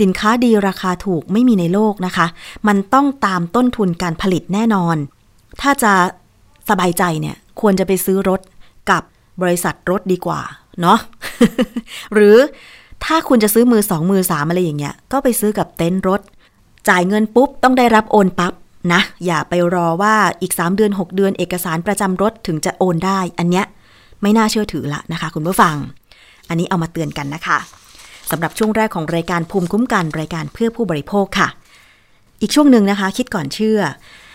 [0.00, 2.26] สินค้าดีราคาถูกไม่มีในโลกนะคะ
[2.68, 4.96] มันต้องตามต้นทุนการผลิตแน่นอน
[5.60, 5.92] ถ้าจะ
[6.68, 8.40] สบายใจเนี่ยควรจะไปซื้อรถ
[8.90, 9.02] กับ
[9.42, 10.40] บริษัทรถดีกว่า
[10.80, 10.98] เนาะ
[12.14, 12.36] หรือ
[13.04, 16.20] ถ้าคุณจะซื้อมือสองมือสามอะไรอย่างเงี้ย ก็ไปซื้อกับเต็นท์รถ
[16.88, 18.52] จ่ายเงินปุ๊บ ต้องได้รับโอนปับ๊บ
[18.92, 23.66] นะ อย่าไปรอว่าอีก 3 เดือน 6 เดือนเอกสารประจำรถถึงจะโอนได้ อันเนี้ย
[24.22, 25.74] ไม่น่าเชื่อถือละนะคะ คุณผู้ฟัง
[26.48, 27.58] อันนี้เอามาเตือนกันนะคะ
[28.30, 31.48] สำหรับช่วงแรกของรายการภูมิคุ้มกันรายการเพื่อผู้บริโภคค่ะ
[32.40, 33.80] อีกช่วงหนึ่งนะคะ คิดก่อนเชื่อ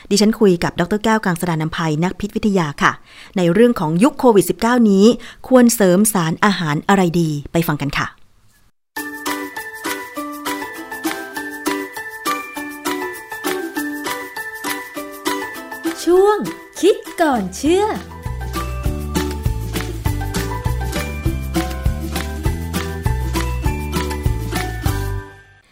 [0.09, 2.91] ดิฉันคุยกับดรแก้วกังสดานนภัยนักพิษวิทยาค่ะ
[3.37, 5.05] ในเรื่องของยุคโควิด -19 นี้
[5.47, 8.07] ควรเสริมสารอาหารอะไรดีไปฟังกันค่ะ
[16.03, 16.37] ช่วง
[16.81, 17.85] คิดก่อนเชื่อ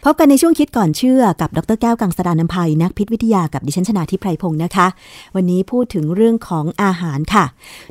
[0.06, 4.86] พบกันในช่วงคิดก่อนเชื่อกับดรแก้วกังสดานนภัยนักพิษวิทยากับดิฉันชนาทิพไพรพงศ์นะคะ
[5.34, 7.44] วันนี้พูดถึงเรื่องของอาหารค่ะ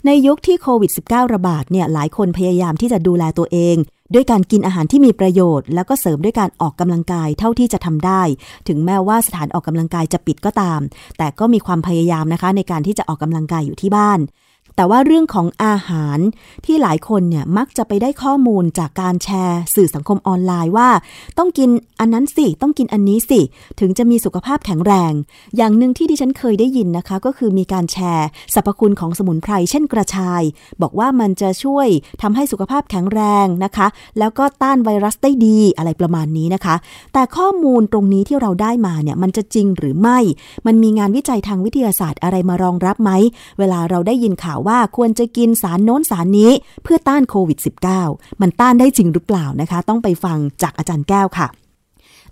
[0.05, 3.75] ในยุคที่โควิด -19 ระบาดเนี่ยหลายคนพยายามที่จะดูแลตัวเอง
[4.13, 8.21] ด้วยการกินอาหารที่มีประโยชน์ แล้วก็เสริมด้วยการออกกำลังกายเท่าที่จะทำได้
[8.67, 10.79] ถึงแม้ว่าสถานออกกำลังกายจะปิดก็ตาม
[11.17, 14.19] แต่ก็มีความพยายามนะคะ ในการที่จะออกกำลังกายอยู่ที่บ้าน
[14.75, 16.19] แต่ว่าเรื่องของอาหาร
[16.65, 20.89] ที่หลายคนเนี่ยมักจะไปได้ข้อมูลจากการแชร์ สื่อสังคมออนไลน์ว่า
[21.37, 21.69] ต้องกิน
[21.99, 23.41] อันนั้นสิ ต้องกินอันนี้สิ
[23.79, 25.13] ถึงจะมีสุขภาพแข็งแรง
[25.57, 30.41] อย่างหนึ่งที่ดิฉันเคยได้ยินนะคะ ก็คือมีการแชร์สรรพคุณของสมุนไพรเช่นกระชาย
[30.81, 31.87] บอกว่ามันจะช่วย
[32.21, 33.87] ทำให้สุขภาพแข็งแรงนะคะ
[34.19, 36.75] แล้วก็ต้านไวรัสได้ดีอะไรประมาณนี้นะคะ
[37.13, 40.19] แต่ข้อมูลตรงนี้ที่เราได้มาเนี่ยมันจะจริงหรือไม่
[40.67, 43.11] มันมีงานวิจัยทางวิทยาศาสตร์อะไรมารองรับไหม
[43.59, 46.51] เวลาเราได้ยินข่าวว่าควรจะกินสารโน้นสารนี้
[46.83, 47.59] เพื่อต้านโควิด
[47.99, 51.47] -19 มันต้านได้จริงหรือเปล่านะคะ ต้องไปฟังจากอาจารย์แก้วค่ะ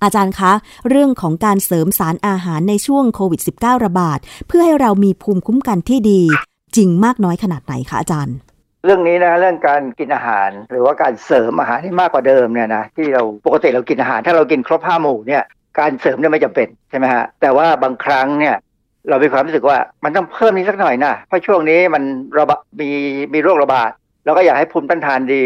[0.04, 0.52] อาจารย์คะ
[0.90, 6.22] เรื่องของการเสริมสารอาหารในช่วงโควิด -19 ระบาด เพื่อให้เรามีภูมิคุ้มกันที่ดี
[6.76, 8.36] จริงมากน้อยขนาดไหนคะอาจารย์
[8.86, 15.44] เรื่องนี้นะเรื่องการกินอาหารหรือว่าการเสริมอาหารให้มากกว่าเดิมเนี่ยนะที่เราปกติเรากินอาหาร ถ้าเรากินครบห้าหมู่เนี่ย
[15.80, 18.56] การเสริมเนี่ยไม่จำเป็นใช่ไหมฮะแต่ว่าบางครั้งเนี่ย
[19.10, 22.04] เรามีความรู้สึกว่ามันต้องเพิ่มนี้สักหน่อยนะเพราะช่วงนี้มัน
[22.40, 22.90] ระบาดมี
[23.34, 23.92] มีโรคระบาด
[24.26, 25.42] เราก็อยากให้ภูมิต้านทานดี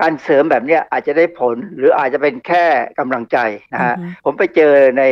[0.00, 2.64] การเสริมแบบเนี้ยอาจจะได้ผล หรืออาจจะเป็นแค่
[2.98, 3.38] กำลังใจ
[3.72, 5.02] นะฮะอือฮึผมไปเจอใน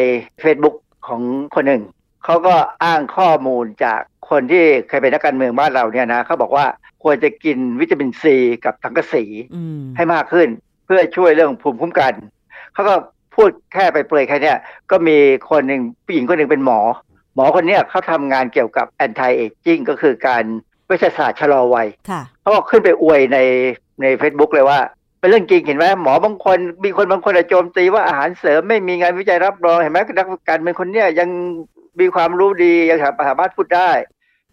[0.42, 0.76] Facebook
[1.06, 1.22] ของ
[1.54, 1.82] คนหนึ่ง
[2.24, 6.66] เขาก็อ้างข้อมูลจากคนที่เคยเป็นนักการเมืองบ้านเราเนี่ยนะเขาบอกว่า
[7.02, 9.24] ควรจะกินวิตามินซีกับสังกะสี
[9.54, 10.48] อืมให้มากขึ้น
[10.84, 12.12] เพื่อช่วยเรื่องภูมิคุ้มกัน
[12.72, 12.94] เขาก็
[13.34, 14.58] พูดแค่ไปเปรยๆแค่เนี้ย
[14.90, 15.18] ก็มี
[15.50, 16.80] คนหนึ่งผู้หญิงคนหนึ่งเป็นหมอ
[17.34, 20.44] หมอคนเนี้ยเขาทำงานเกี่ยวกับ anti aging ก็คือการ
[20.86, 23.38] เวชศาสตร์ชะลอวัยค่ะเขาบอกขึ้นไปอวยใน
[24.02, 24.78] ใน Facebook เลยว่า
[25.20, 31.28] เป็นเรื่องจริงเห็นไหมหมอบางคนมีคนบางคนอะโจมตีว่าอาหารเสริมไม่มีงานวิจัยรับรองเห็นไหมนักการเป็นคนเนี้ยยัง
[32.00, 33.90] มีความรู้ดียังสามารถพูดได้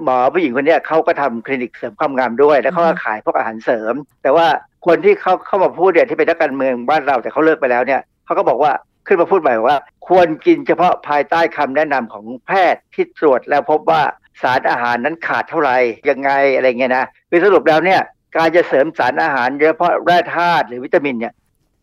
[0.04, 4.48] หมอผู้หญิงคนเนี้ยเขาก็ทำคลินิกเสริมความงามด้วย แล้วเขาก็ขายพวกอาหารเสริม แต่ว่า
[4.88, 8.72] คนที่เขาเข้ามาพูดเนี่ยที่เป็นนักการเมืองบ้านเราแต่เขาเลิกไปแล้วเนี่ยเขาก็บอกว่า
[9.12, 14.02] ขึ้นมาพูดใหม่ว่า ควรกินเฉพาะภายใต้คำแนะนำของแพทย์ที่ตรวจแล้วพบว่า
[14.42, 15.78] สารอาหารนั้นขาดเท่าไหร่
[16.10, 18.02] ยังไงอะไรเงี้ยนะคือสรุปแล้วเนี่ย
[18.38, 21.34] การจะเสริมสารอาหารโดยเฉพาะแร่ธาตุหรือวิตามินเนี่ย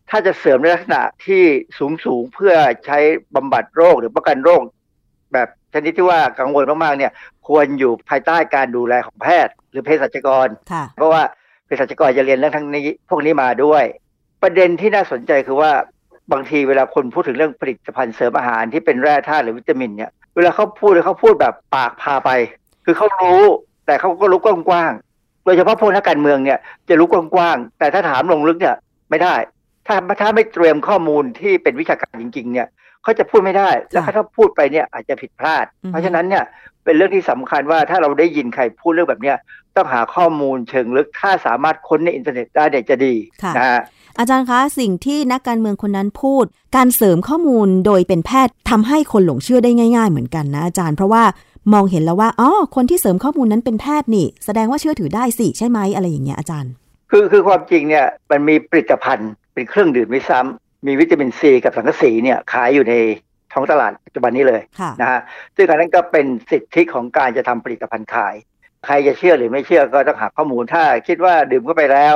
[0.09, 1.43] ถ้าจะเสริมในลักษณะที่
[1.79, 2.53] สูงสูงๆเพื่อ
[2.85, 2.97] ใช้
[3.35, 4.61] บำบัดโรคหรือป้องกันโรค
[5.33, 7.11] แบบชนิดที่ว่ากังวลมากๆเนี่ย
[7.47, 11.21] ควรอยู่ภายใต้การดูแลของแพทย์ หรือเภสัชกรค่ะเพราะว่า
[11.65, 13.83] เภสัชกรจะเรียนเรื่องทั้งนี้พวกนี้มาด้วย
[14.43, 15.71] ประเด็นที่น่าสนใจคือว่า
[16.31, 22.29] บางทีเวลาคนพูดถึงเรื่องผลิตภัณฑ์เสริมอาหารที่เป็นแร่ธาตุหรือวิตามินเนี่ย เวลาเขาพูดเขาพูดแบบปากพาไป
[22.85, 23.41] คือเขารู้
[23.85, 26.59] แต่เขาก็รู้กว้างๆโดยเฉพาะพวกนักการเมืองเนี่ย
[26.89, 28.75] จะรู้กว้างๆแต่ถ้าถามลงลึกเนี่ย
[29.09, 29.35] ไม่ได้
[29.87, 32.67] ถ้าถ้าไม่เตรียมข้อมูลที่เป็นวิชาการจริง ๆ เนี่ย
[33.03, 36.43] เขาจะพูดไม่ได้แล้วถ้าพูดไปเนี่ยอาจจะผิดพลาด เพราะฉะนั้นเนี่ย
[36.89, 39.37] เป็นเรื่องที่สำคัญว่าถ้าเราได้ยินใครพูดเรื่องแบบเนี้ย
[39.75, 43.13] ต้องหาข้อมูลเชิงลึกถ้าสามารถค้นในอินเทอร์เน็ตได้เนี่ยจะดี
[43.57, 43.81] นะฮะ
[44.19, 51.23] อาจารย์คะสิ่งที่นักการเมืองคนนั้นพูด การเสริมข้อมูลโดยเป็นแพทย์ทำให้คนหลงเชื่อได้ง่าย ๆ เหมือนกันนะอาจารย์เพราะว่า
[51.73, 56.71] มองเห็นแล้วว่าอ๋อคนที่เสริมข้อมูลนั้นเป็นแพทย์นี่ แสดงว่าเชื่อถือได้สิใช่ไหมอะไรอย่างเงี้ยอาจารย์
[57.11, 62.95] คือคือความจริงเนี่ยมันมีผลิตภัณฑ์เป็นเครื่องดื่มไม่ซ้ำมีวิตามินซีกับสังกะสีเนี่ยขายอยู่ใน
[63.53, 64.61] ท้องตลาดปัจจุบันนี้เลย
[65.01, 65.19] นะฮะ
[65.55, 68.35] ซึ่งอันนั้นก็เป็นสิทธิของการจะทำผลิตภัณฑ์ขาย
[68.85, 72.15] ใครจะเชื่อหรือไม่เชื่อก็ต้องหาข้อมูลถ้าคิดว่าดื่มเข้าไปแล้ว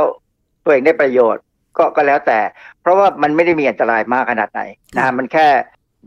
[0.63, 1.43] ตัวเองได้ประโยชน์
[1.77, 2.39] ก็ก็แล้วแต่
[2.81, 4.61] เพราะว่ามันไม่ได้มีอันตรายมากขนาดไหน
[4.95, 5.47] นะฮะมันแค่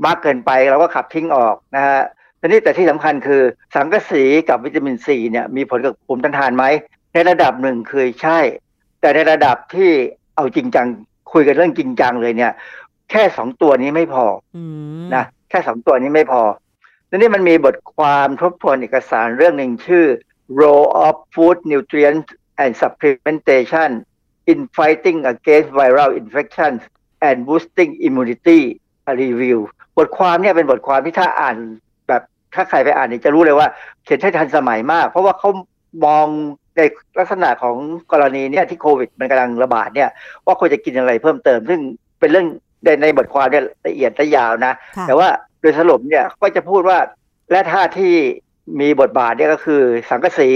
[0.06, 2.00] มากเกินไปเราก็ขับทิ้งออกนะฮะ
[2.40, 3.42] ทีนี้แต่ที่สำคัญคือ
[3.74, 6.64] สังกะสีกับวิตามินซีเนี่ยมีผลกับภูมิต้านทานไหม
[7.12, 8.38] ในระดับหนึ่งคือใช่
[9.00, 9.90] แต่ในระดับที่
[10.36, 10.86] เอาจริงจัง
[11.32, 12.52] คุยกันเรื่องจริงจังเลยเนี่ย
[13.11, 14.26] แค่สองตัวนี้ไม่พอ
[15.14, 16.42] นะแค่สองตัวนี้ไม่พอ
[17.09, 20.07] ทีนี้มันมีบทความทบทวนเอกสารเรื่องหนึ่งชื่อ
[20.61, 22.28] role of food nutrients
[22.62, 23.90] and supplementation
[24.52, 26.80] in fighting against viral infections
[27.26, 28.61] and boosting immunity
[29.20, 29.59] review
[29.98, 31.57] บทความเนี่ยเป็นบทความที่ถ้าอ่าน
[32.09, 32.22] แบบ
[32.54, 33.68] ถ้าใครไปอ่านเนี่ยจะรู้เลยว่า
[34.04, 35.50] เขียนใช้ทันสมัยมาก เพราะว่าเขา
[36.04, 36.26] มอง
[36.76, 36.80] ใน
[37.18, 37.76] ลักษณะของ
[38.12, 40.11] กรณีเนี่ยที่โควิดมันกำลังระบาดเนี่ย
[40.46, 41.80] ว่าควรจะกินอะไรเพิ่มเติม ซึ่ง
[42.20, 42.46] เป็นเรื่อง
[42.84, 44.72] ในในบทความเนี่ยละเอียดและยาวนะ
[45.08, 45.28] แต่ว่า
[45.60, 46.98] โดยสรุปเนี่ยก็จะพูดว่า
[47.50, 48.14] และธาตุที่
[48.80, 50.50] มีบทบาทเนี่ยก็คือสังกะสี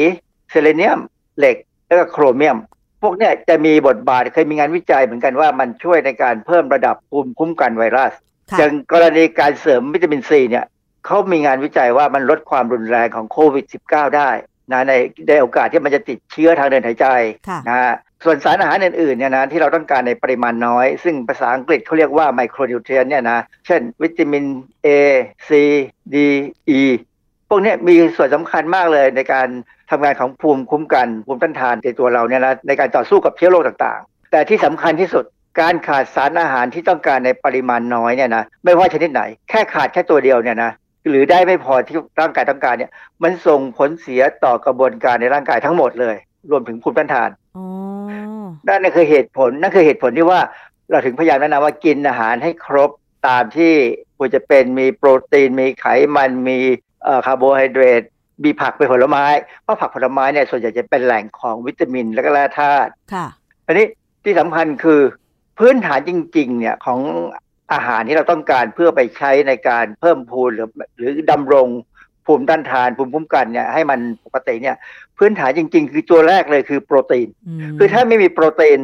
[0.51, 0.99] เซเลเนียม
[1.39, 1.57] เหล็ก
[1.87, 2.59] แล้วก็โครเมียม
[3.03, 8.13] พวกเนี่ยจะมีบทบาทเคยมีงานวิจัยเหมือนกันว่ามันช่วยในการเพิ่มระดับภูมิคุ้มกันไวรัส
[8.59, 10.65] อย่างกรณีการเสริมวิตามินซีเนี่ย
[11.07, 14.31] เขามีงานวิจัยว่ามันลดความรุนแรงของโควิด -19 ได้
[14.73, 14.93] นะใน
[15.29, 17.07] ในโอกาสที่มันจะติดเชื้อทางเดินหายใจ
[17.69, 17.95] นะฮะ
[18.25, 24.45] ส่วนสารอาหารอื่นๆเนี่ยนะที่เราต้องการในปริมาณน้อย ซึ่งภาษาอังกฤษเขาเรียกว่าไมโครนิวเทรียนเนี่ยนะ เช่น วิตามิน
[24.87, 24.89] A
[25.49, 25.51] C
[26.15, 26.17] D
[26.79, 26.81] E
[27.49, 29.49] พวกนี้มีส่วนสำคัญมากเลยในการ
[29.91, 35.25] ทำงานของภูมิคุ้มกัน ภูมิต้านทานในตัวเราเนี่ยนะในการต่อสู้กับเชื้อโรคต่างๆ แต่ที่สำคัญที่สุด
[35.61, 40.71] การขาดสารอาหารที่ต้องการในปริมาณน้อยเนี่ยนะไม่ว่าชนิดไหน แค่ขาดแค่ตัวเดียวเนี่ยนะ
[41.09, 42.91] หรือได้ไม่พอที่ร่างกายต้องการเนี่ย
[43.23, 46.17] มันส่งผลเสียต่อกระบวนการในร่างกายทั้งหมดเลย
[46.51, 47.31] รวมถึงภูมิต้านทาน
[48.67, 50.41] นั่นคือเหตุผลนั่นคือเหตุผลที่ว่า
[50.91, 52.91] เราถึงพยายามแนะนำว่ากินอาหารให้ครบ
[53.29, 53.73] ตามที่
[54.19, 55.87] ควรจะเป็นมีโปรตีน มีไข
[56.17, 56.59] มันมี
[57.27, 58.03] คาร์โบไฮเดรต
[58.45, 59.25] มีผักเป็นผลไม้
[59.63, 63.27] เพราะผักผลไม้เนี่ยส่วนใหญ่จะเป็นแหล่งของวิตามินและก็แร่ธาตุค่ะ
[63.67, 63.87] อันนี้
[64.25, 65.01] ที่สำคัญคือ
[65.59, 67.01] พื้นฐานจริง ๆ เนี่ยของ
[67.73, 71.69] อาหารที่เราต้องการเพื่อไปใช้ในการเพิ่มพูนหรือหรือดำรง
[72.27, 74.77] ภูมิต้านทานภูมิคุ้มกันเนี่ยให้มันปกติเนี่ย
[75.19, 77.29] พื้นฐานจริง ๆ คือตัวแรกเลยคือโปรตีน
[77.79, 78.81] คือถ้าไม่มีโปรตีน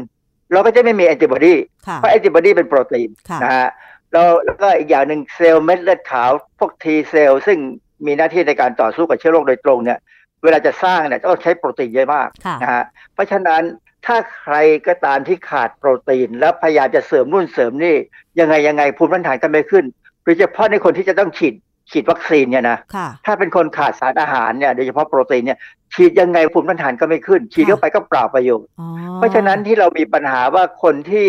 [0.53, 1.55] เราก็จะไม่มีแอนติบอดี
[1.97, 3.09] เพราะแอนติบอดีเป็นโปรตีน
[3.43, 3.69] นะฮะ
[4.13, 7.59] แล้วแล้วก็อีกอย่างหนึ่งเซลล์เม็ดเลือดขาวพวก T-cell ซึ่ง
[8.07, 9.99] มีหน้าที่ในการต่อสู้กับเชื้อโรคโดยตรงเนี่ย
[10.43, 12.29] เวลาจะสร้างเนี่ยต้องใช้โปรตีนเยอะมาก
[12.63, 12.85] นะฮะ
[13.15, 13.63] เพราะฉะนั้น
[14.07, 14.55] ถ้าใคร
[14.87, 17.97] ก็ตามที่ขาดโปรตีน แล้วพยายามจะเสริมนู่นเสริมนี่
[18.41, 19.85] ยังไงยังไงภูมิต้านทานก็ไม่ขึ้น
[20.25, 21.55] โดยเฉพาะในคนที่จะต้องฉีด
[21.91, 22.79] ฉีดวัคซีนเนี่ยนะ
[23.27, 25.59] ถ้าเป็นคนขาดสารอาหารเนี่ยโดยเฉพาะโปรตีนเนี่ย
[25.95, 28.69] ฉีดยังไงภูมิต้านทานก็ไม่ขึ้น ฉีดเข้าไปก็เปล่าประโยชน์
[29.17, 31.29] เพราะฉะนั้นที่เรามีปัญหาว่าคนที่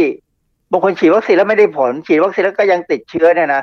[0.71, 3.61] บางคนฉีดวัคซีนแล้วไม่ได้ผล ฉีดวัคซีนแล้วก็ยังติดเชื้อเนี่ยนะ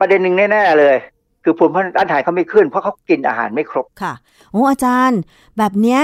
[0.00, 0.96] ประเด็นหนึ่งแน่ๆเลย
[1.44, 4.14] คือภูมิต้านทานเขาไม่ขึ้น เพราะเขากินอาหารไม่ครบค่ะ
[4.52, 5.20] โอ้อาจารย์
[5.58, 6.00] แบบเนี้ย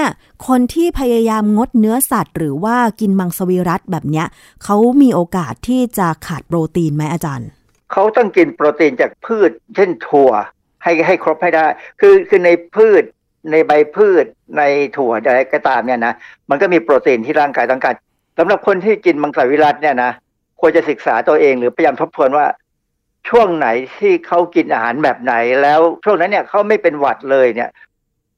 [0.47, 4.27] คนที่พยายามงดเนื้อสัตว์ หรือว่ากินมังสวิรัตแบบเนี้ย
[4.65, 7.49] เขามีโอกาสที่จะขาดโปรตีนไหมอาจารย์
[7.93, 10.31] เขาต้องกินโปรตีนจากพืช เช่นถั่ว
[10.83, 11.67] ให้ให้ครบให้ได้
[12.01, 13.05] คือคือในพืช
[13.51, 14.25] ในใบพืช
[14.59, 14.63] ใน
[14.97, 16.15] ถั่วอะไรก็ตามเนี่ยนะ
[16.51, 17.95] มันก็มีโปรตีนที่ร่างกายต้องการ
[18.39, 20.13] สำหรับคนที่กินมังสวิรัตเนี่ยนะ
[20.61, 22.47] ควรจะศึกษาตัวเองหรือพยายามทบทวนว่า
[23.29, 23.69] ช่วงไหน
[23.99, 27.71] ที่เขากินอาหารแบบไหน แล้วช่วงนั้นเนี่ยเขาไม่เป็นหวัดเลยเนี่ย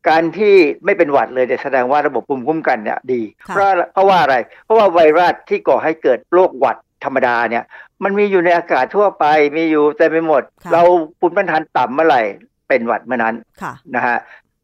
[0.09, 7.65] การที่ไม่เป็นหวัดเลยเนี่ยแสดงว่าระบบภูมิคุ้มกันเนี่ยดี เพราะเพราะว่าอะไร เพราะว่าไวรัสที่ก่อให้เกิดโรคหวัด ธรรมดาเนี่ย
[8.05, 9.25] มันมีอยู่ในอากาศทั่วไป
[9.57, 10.43] มีอยู่แต่ไม่หมด
[10.73, 10.83] เรา
[11.19, 12.23] ภูมิต้านทานต่ำเมื่อไหร่
[12.69, 13.35] เป็นหวัดเมื่อนั้น
[13.97, 14.19] นะฮะ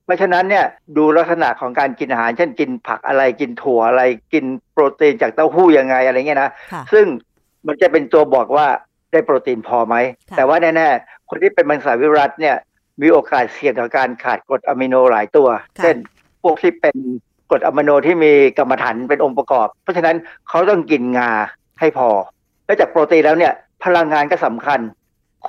[0.04, 0.64] เพราะฉะนั้นเนี่ย
[0.96, 6.50] ดูลักษณะของการกินอาหาร เช่นกินผักอะไรกินถั่วอะไรกินโปรตีนจากเต้าหู้ยังไงอะไรเงี้ยนะ
[6.92, 7.06] ซึ่ง
[7.66, 8.66] มันจะเป็นตัวบอกว่า
[9.12, 9.96] ได้โปรตีนพอไหม
[10.36, 12.56] แต่ว่าแน่ๆ คนที่เป็นมังสวิรัตเนี่ย
[13.02, 15.48] มีโอกาสเสี่ยงต่อการขาดกรดอะมิโนหลายตัว
[15.82, 15.96] เช่น
[16.42, 16.96] พวกที่เป็น
[17.50, 20.16] กรดอะมิโนที่มีกรรมฐานเป็นองค์ประกอบ เพราะฉะนั้น
[20.48, 21.30] เขาต้องกินงา
[21.80, 22.08] ให้พอ
[22.66, 23.52] แล้วจากโปรตีนแล้วเนี่ย
[23.84, 24.80] พลังงานก็สำคัญ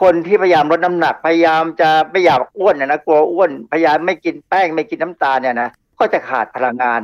[0.01, 5.69] คนที่พยายามลดน้ำหนักพยายามจะไม่อยากอ้วนนะนะกลัวอ้วนพยายามไม่กินแป้งไม่กินน้ำตาลเนี่ยนะ
[5.99, 7.01] ก็จะขาดพลังงาน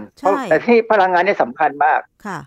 [0.49, 2.39] แต่ที่พลังงานนี่สำคัญมากค่ะ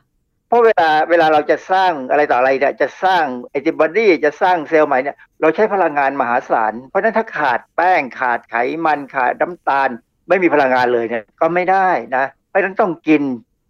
[0.49, 9.89] เพราะเวลาเวลาเราจะสร้างอะไรต่ออะไรเนี่ยจะสร้างแอนติบอดีจะสร้างเซลล์ใหม่เนี่ยเราใช้พลังงานมหาศาล เพราะฉะนั้นถ้าขาดแป้งขาดไขมันขาดน้ำตาล
[10.29, 13.23] ไม่มีพลังงานเลยเนี่ยก็ไม่ได้นะเพราะฉะนั้นต้องกิน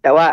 [0.03, 0.27] แต่ว่า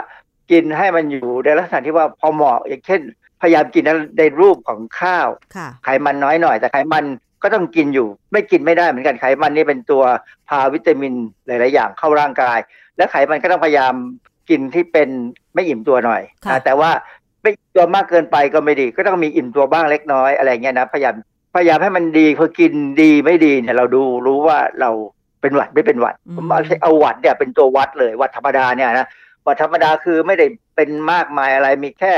[0.50, 3.00] กินให้มันอยู่ในลักษณะที่ว่าพอเหมาะอย่างเช่น
[3.42, 3.82] พยายามกิน
[4.18, 7.04] ในรูปของข้าวค่ะไขมันน้อยหน่อย แต่ไขมัน
[7.42, 10.02] ก็ต้องกินอยู่ ไม่กินไม่ได้เหมือนกันไขมันนี่เป็นตัว
[10.48, 11.12] พาวิตามิน
[11.46, 12.58] หลาย ๆ อย่างเข้าร่างกาย
[12.96, 13.94] และไขมันก็ต้องพยายาม
[14.50, 15.08] กินที่เป็น
[15.54, 16.90] ไม่อิ่มตัวหน่อยค่ะนะแต่ว่า
[17.42, 21.14] ไม่อิ่มตัวมากเกินไปก็ไม่ดี ก็ต้องมีอิ่มตัวบ้างเล็กน้อยอะไรเงี้ยนะพยายาม
[21.54, 22.72] พยายามให้มันดีพอกิน
[23.02, 24.90] ดีไม่ดีเนี่ยเราดูรู้ว่าเรา
[25.40, 29.06] เป็นหวัดไม่เป็นหวัดอืมผมเอาเอาหวัดเนี่ยเป็นตัววัดเลยหวัดธรรมดาเนี่ยนะ
[29.44, 32.14] หวัดธรรมดาคือไม่ได้เป็นมากมายอะไรมีแค่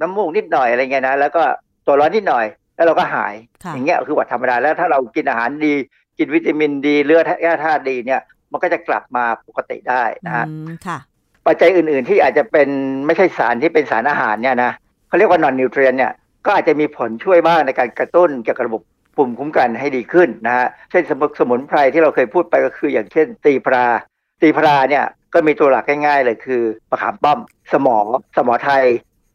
[0.00, 1.42] น้ำมูกนิดหน่อยอะไรเงี้ยนะแล้วก็
[1.86, 2.46] ตัวร้อนนิดหน่อย
[2.76, 5.74] แล้วเราก็หายค่ะอย่างเงี้ยคือหวัดธรรมดาแล้วถ้าเรากินอาหารดี
[6.18, 8.20] กินวิตามินดีเลือดแร่ธาตุดีเนี่ย
[8.52, 10.98] มันก็จะกลับมาปกติได้นะฮะอืมค่ะ
[11.46, 12.68] ปัจจัยอื่น ๆที่อาจจะเป็น
[13.06, 14.72] ไม่ใช่สารที่เป็นสารอาหารเนี่ยนะ
[15.08, 16.12] เขาเรียกว่านอนนิวเทรียนเนี่ย
[16.46, 18.82] ก็อาจจะมีผลช่วยบ้างในการกระตุ้นเกี่ยวกับระบบ
[19.14, 23.84] ภูมิคุ้มกันให้ดีขึ้นนะฮะเช่นสมุนสมุนไพรที่เราเคยพูดไปก็คืออย่างเช่นตีพรา
[24.42, 25.04] ตีพราเนี่ย
[25.34, 27.38] ก็มีตัวหลักง่ายๆเลยคือมะขามป้อม
[27.72, 27.96] สมอ
[28.36, 28.84] สมอไทย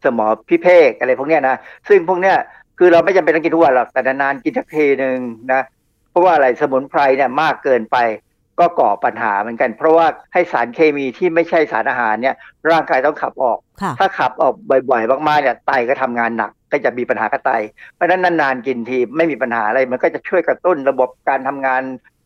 [0.06, 1.56] สมอพิเภกอะไรพวกเนี้ยนะ
[1.88, 2.38] ซึ่งพวกเนี้ย
[2.78, 5.18] คือเราไม่จำเป็นต้องกินทุกวันหรอกแต่นานๆกินสักทีหนึ่ง
[5.52, 5.62] นะ
[6.10, 7.98] เพราะว่าอะไรสมุนไพรเนี่ยมากเกินไป
[8.60, 12.36] ก็ก่อปัญหาเหมือนกัน เพราะว่าให้สารเคมีที่ไม่ใช่สารอาหารเนี่ย
[12.72, 14.54] ร่างกายต้องขับออกค่ะถ้าขับออก
[14.90, 17.52] บ่อยๆมากๆเนี่ยไตก็ทำงานหนักก็จะมีปัญหากับไต
[17.96, 21.82] เพราะฉะนั้นนานๆกินทีไม่มีปัญหาอะไรมันก็จะช่วยกระตุ้นระบบการทำงาน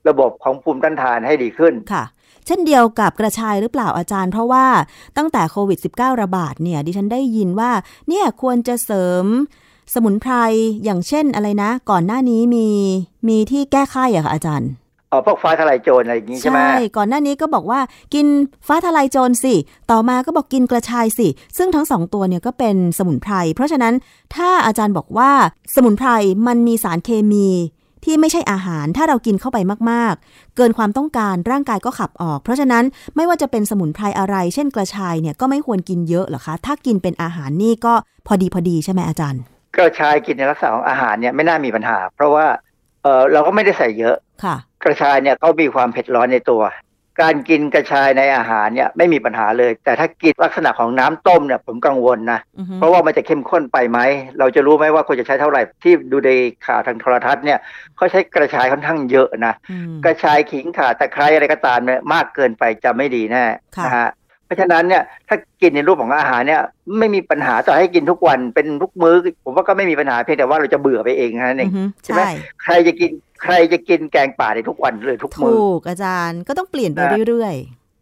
[0.09, 2.03] ระบบของภูมิต้านทานให้ดีขึ้นค่ะ
[2.47, 4.65] เช่นเดียวกับกระชายหรือเปล่าอาจารย์ เพราะว่า
[5.17, 7.71] ตั้งแต่โควิด -19 ระบาดเนี่ยดิฉันได้ยินว่า
[8.09, 9.25] เนี่ยควรจะเสริม
[9.93, 10.33] สมุนไพร
[10.83, 12.67] อย่างเช่นอะไรนะ ก่อนหน้านี้มี
[13.27, 14.71] มีที่แก้ไข้อะค่ะอาจารย์
[15.09, 16.59] เออพวกฟ้าทลายโจรอะไรอย่างนี้ใช่ไหม
[16.97, 17.79] ก่อนหน้านี้ก็บอกว่า
[18.13, 18.25] กิน
[18.67, 19.55] ฟ้าทลายโจรสิ
[19.91, 21.27] ต่อมาก็บอกกินกระชายสิ
[21.57, 23.93] ซึ่งทั้งสองตัวเนี่ยก็เป็นสมุนไพร เพราะฉะนั้น
[24.35, 25.31] ถ้าอาจารย์บอกว่า
[25.75, 26.09] สมุนไพร
[26.47, 27.47] มันมีสารเคมี
[28.05, 29.57] ที่ไม่ใช่อาหารถ้าเรากินเข้าไป
[29.91, 32.83] มากๆ เกินความต้องการร่างกายก็ขับออก เพราะฉะนั้น
[33.15, 37.93] ไม่ว่าจะเป็นสมุนไพรอะไร เช่นกระชายเนี่ยก็ไม่ควรกินเยอะเหรอคะ ถ้ากินเป็นอาหารนี่ก็
[38.27, 39.41] พอดีพอดีใช่ไหมอาจารย์
[39.77, 42.45] กระชายกินในลักษณะของอาหารเนี่ยไม่น่ามีปัญหา เพราะว่า
[43.03, 46.61] เออเราก็ไม่ได้ใส่เยอะค่ะ กระชายเนี่ยเขามีความเผ็ดร้อนในตัว
[47.21, 53.99] การกินกระชายในอาหารเนี่ยไม่มีปัญหาเลย แต่ถ้ากินลักษณะของน้ำต้มเนี่ยผมกังวลนะอือฮึเพราะว่ามันจะเข้มข้นไปไหม
[54.39, 56.31] เราจะรู้ไหมว่าควรจะใช้เท่าไหร่ที่ดูใน
[56.67, 57.59] ข่าวทางโทรทัศน์เนี่ย
[57.95, 63.45] เขาใช้กระชายค่อนข้างเยอะนะอืมกระชายขิงข่าตะไคร้อะไรก็ตามเนี่ยมากเกินไปจะไม่ดีแน่
[63.77, 64.20] ค่ะนะฮะเพ
[64.51, 66.61] ราะฉะนั้นเนี่ยถ้ากินในรูปของอาหารเนี่ย
[66.99, 72.29] ไม่มีปัญหาต่อให้กินทุกวันเป็นทุกมื้อ ผมว่าก็ไม่มีปัญหาเพียงแต่ว่าเราจะเบื่อไปเองนะนั่นเออืงอฮึใช่ไหมใช่
[72.63, 73.11] ใครจะกิน
[73.43, 77.55] ใครจะกินแกงป่าในทุกวันเลยทุกมื้อถูกอาจารย์ก็ต้องเปลี่ยนไปนะเรื่อย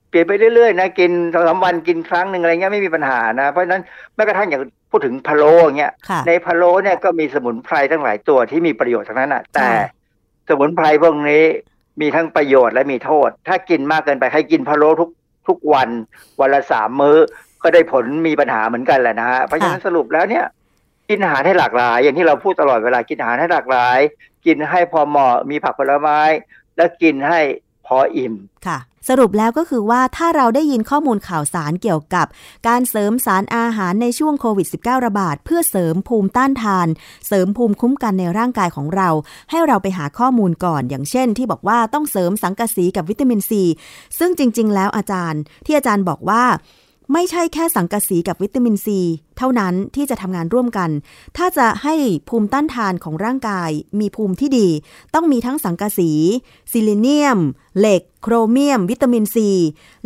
[0.10, 3.82] เปลี่ยนไปเรื่อยๆนะกินสองสามวันกินครั้งหนึ่งอะไรเงี้ยไม่มีปัญหานะ เพราะฉะนั้น
[4.16, 9.74] แม้กระทั่งอย่างพูดถึงพะโล้อย่างเงี้ยๆค่ะในพะโล้เนี่ยก็มีสมุนไพรทั้งหลายตัวที่มีประโยชน์ทั้งนั้นอะแต่ใช่
[10.50, 11.44] สมุนไพรพวกนี้
[12.02, 15.10] มีทั้งประโยชน์และมีโทษ ถ้ากินมากเกินไปให้กินพะโล้ทุก
[15.50, 15.90] ทุกวัน
[16.40, 17.18] วันละสามมื้อ
[17.64, 20.46] ก็ได้ผลมีปัญหาเหมือนกันแหละนะฮะเพราะฉะนั้นสรุปแล้วเนี่ย
[21.10, 24.00] กินอาหารให้หลากหลาย อย่างที่เราพูดตลอดเวลากินอาหารให้หลากหลาย
[24.46, 26.20] กินให้พอเหมาะมีผักผลไม้
[26.78, 27.40] แล้วกินให้
[27.90, 28.34] พออิ่ม
[28.68, 28.80] ค่ะ
[29.10, 32.28] สรุปแล้วก็คือว่าถ้าเราได้ยินข้อมูลข่าวสารเกี่ยวกับ
[32.68, 36.88] การเสริมสารอาหารในช่วงโควิด -19 ระบาด เพื่อเสริมภูมิต้านทาน
[37.28, 39.10] เสริมภูมิคุ้มกันในร่างกายของเรา
[39.50, 43.64] ให้เราไปหาข้อมูลก่อน อย่างเช่น ที่บอกว่าต้องเสริมสังกะสีกับวิตามินซี
[44.20, 46.44] ซึ่งจริง ๆ แล้วอาจารย์ ที่อาจารย์บอกว่า
[47.14, 49.00] ไม่ใช่แค่สังกะสีกับวิตามินซี
[49.38, 50.90] เท่านั้นที่จะทำงานร่วมกัน
[51.38, 51.96] ถ้าจะให้
[52.30, 54.68] ภูมิต้านทานของร่างกาย มีภูมิที่ดี
[55.14, 56.12] ต้องมีทั้งสังกะสี
[56.72, 57.40] ซิลิเนียม
[57.80, 59.50] เหล็ก โครเมียม วิตามินซี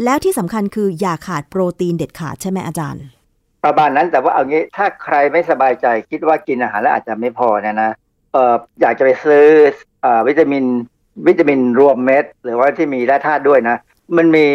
[0.04, 3.04] แล้วที่สำคัญคืออย่าขาดโปรตีนเด็ดขาดใช่ไหมอาจารย์
[3.64, 7.92] ประมาณนั้นแต่ว่าเอางี้ถ้าใครไม่สบายใจคิดว่ากินอาหารแล้วอาจจะไม่พอเนี่ยนะ
[8.34, 9.46] เอออยากจะไปซื้อ
[10.06, 10.66] อวิตามิน
[11.28, 13.78] วิตามินรวมเม็ด หรือว่าที่มีแร่ธาตุด้วยนะ
[14.18, 14.46] มันมี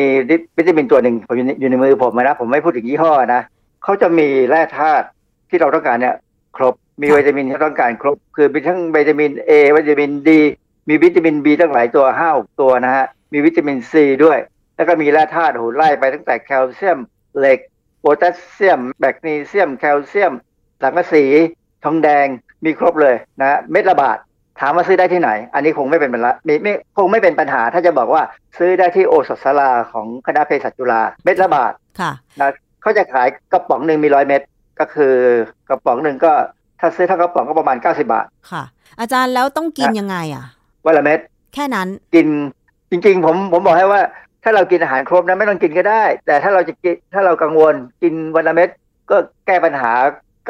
[0.59, 3.43] วิตามินตัวหนึ่งผมอยู่ในอยู่ในมือผมนะผมไม่พูดถึงยี่ห้อนะ
[3.83, 5.07] เขาจะมีแร่ธาตุ
[5.49, 6.17] ที่เราต้องการเนี่ย
[6.57, 10.31] ครบมีค่ะวิตามินที่เราต้องการครบ คือมีทั้งวิตามิน A วิตามิน D
[10.89, 13.93] มีวิตามิน B ตั้งหลายตัวห้าหกตัวนะฮะมีวิตามิน C
[14.25, 14.39] ด้วย
[14.77, 16.99] แล้วก็มีแร่ธาตุโหไล่ไปตั้งแต่แคลเซียม
[17.39, 17.59] เหล็ก
[18.01, 20.33] โพแทสเซียมแมกนีเซียม แคลเซียม
[20.83, 21.25] สังกะสี
[21.85, 22.27] ทองแดง
[22.65, 24.19] มีครบเลยนะเม็ดละบาท
[24.61, 28.23] ถามว่าซื้อได้ที่ไหน อันนี้คงไม่เป็นปัญหาไม่ไม่คงไม่เป็นปัญหา ถ้าจะบอกว่า
[28.59, 32.51] ซื้อได้ที่โอสถสลาของคณะเภสัชจุฬาเม็ดละบาทค่ะนะ
[32.83, 34.43] เขาจะขายกระป๋องหนึ่งมีร้อยเม็ด
[34.81, 35.15] ก็คือ
[35.69, 36.33] กระป๋องหนึ่งก็
[36.81, 38.63] ถ้าซื้อทั้งกระป๋องก็ประมาณ 90 บาท ค่ะ
[39.01, 40.45] อาจารย์แล้วต้องกินยังไงอะ
[40.87, 41.19] วันละเม็ด
[41.55, 42.27] แค่นั้นกิน
[42.91, 44.01] จริง ๆ ผมผมบอกให้ว่า
[44.45, 48.69] ถ้าเรากินอาหารครบนะไม่ต้องกินก็ได้ แต่ถ้าเราจะกินถ้าเรากังวลกินวันละเม็ด
[49.11, 49.91] ก็แก้ปัญหา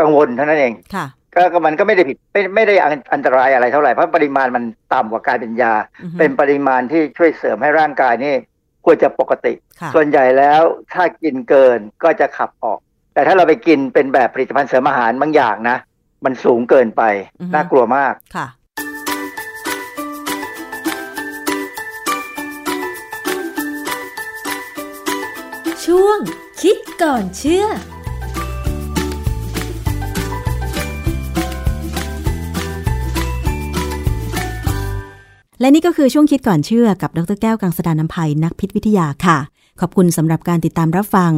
[0.01, 4.65] กังวลเท่านั้นเองค่ะ ก็ก็มันก็ไม่ได้ผิดไม่ไม่ได้อันอันตรายอะไรเท่าไหร่เพราะปริมาณมัน
[4.95, 8.35] ต่ำกว่าการเป็นยาอือฮึเป็นปริมาณที่ช่วยเสริมให้ร่างกายนี่
[8.85, 10.63] ควรจะปกติค่ะส่วนใหญ่แล้ว
[10.95, 12.79] ถ้ากินเกินก็จะขับออก
[13.15, 15.77] แต่ถ้าเราไปกินเป็นแบบผลิตภัณฑ์เสริมอาหารบางอย่างนะ
[16.25, 17.03] มันสูงเกินไป
[17.41, 18.47] อือฮึน่ากลัวมากค่ะ
[25.85, 26.19] ช่วง
[26.63, 27.67] คิดก่อนเชื่อ
[35.61, 39.39] และนี่ก็คือช่วงคิดก่อนเชื่อกับดรแก้วกังสดานนภัยนักพิษวิทยาค่ะ
[39.81, 41.33] ขอบคุณสำหรับการติดตามรับฟัง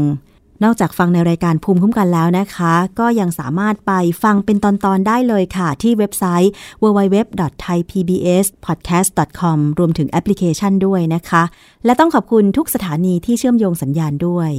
[0.65, 3.93] นอกจากฟังในรายการภูมิคุ้มกันแล้วนะคะ ก็ยังสามารถไป
[4.23, 6.53] ฟังเป็นตอนๆได้เลยค่ะ ที่เว็บไซต์
[6.83, 11.43] www.thaipbspodcast.com รวมถึงแอปพลิเคชันด้วยนะคะ
[11.85, 14.51] และต้องขอบคุณทุกสถานีที่เชื่อมโยงสัญญาณด้วย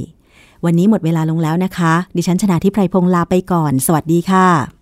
[0.64, 4.81] วันนี้หมดเวลาลงแล้วนะคะ ดิฉันชนะทิพไพรพงษ์ลาไปก่อน สวัสดีค่ะ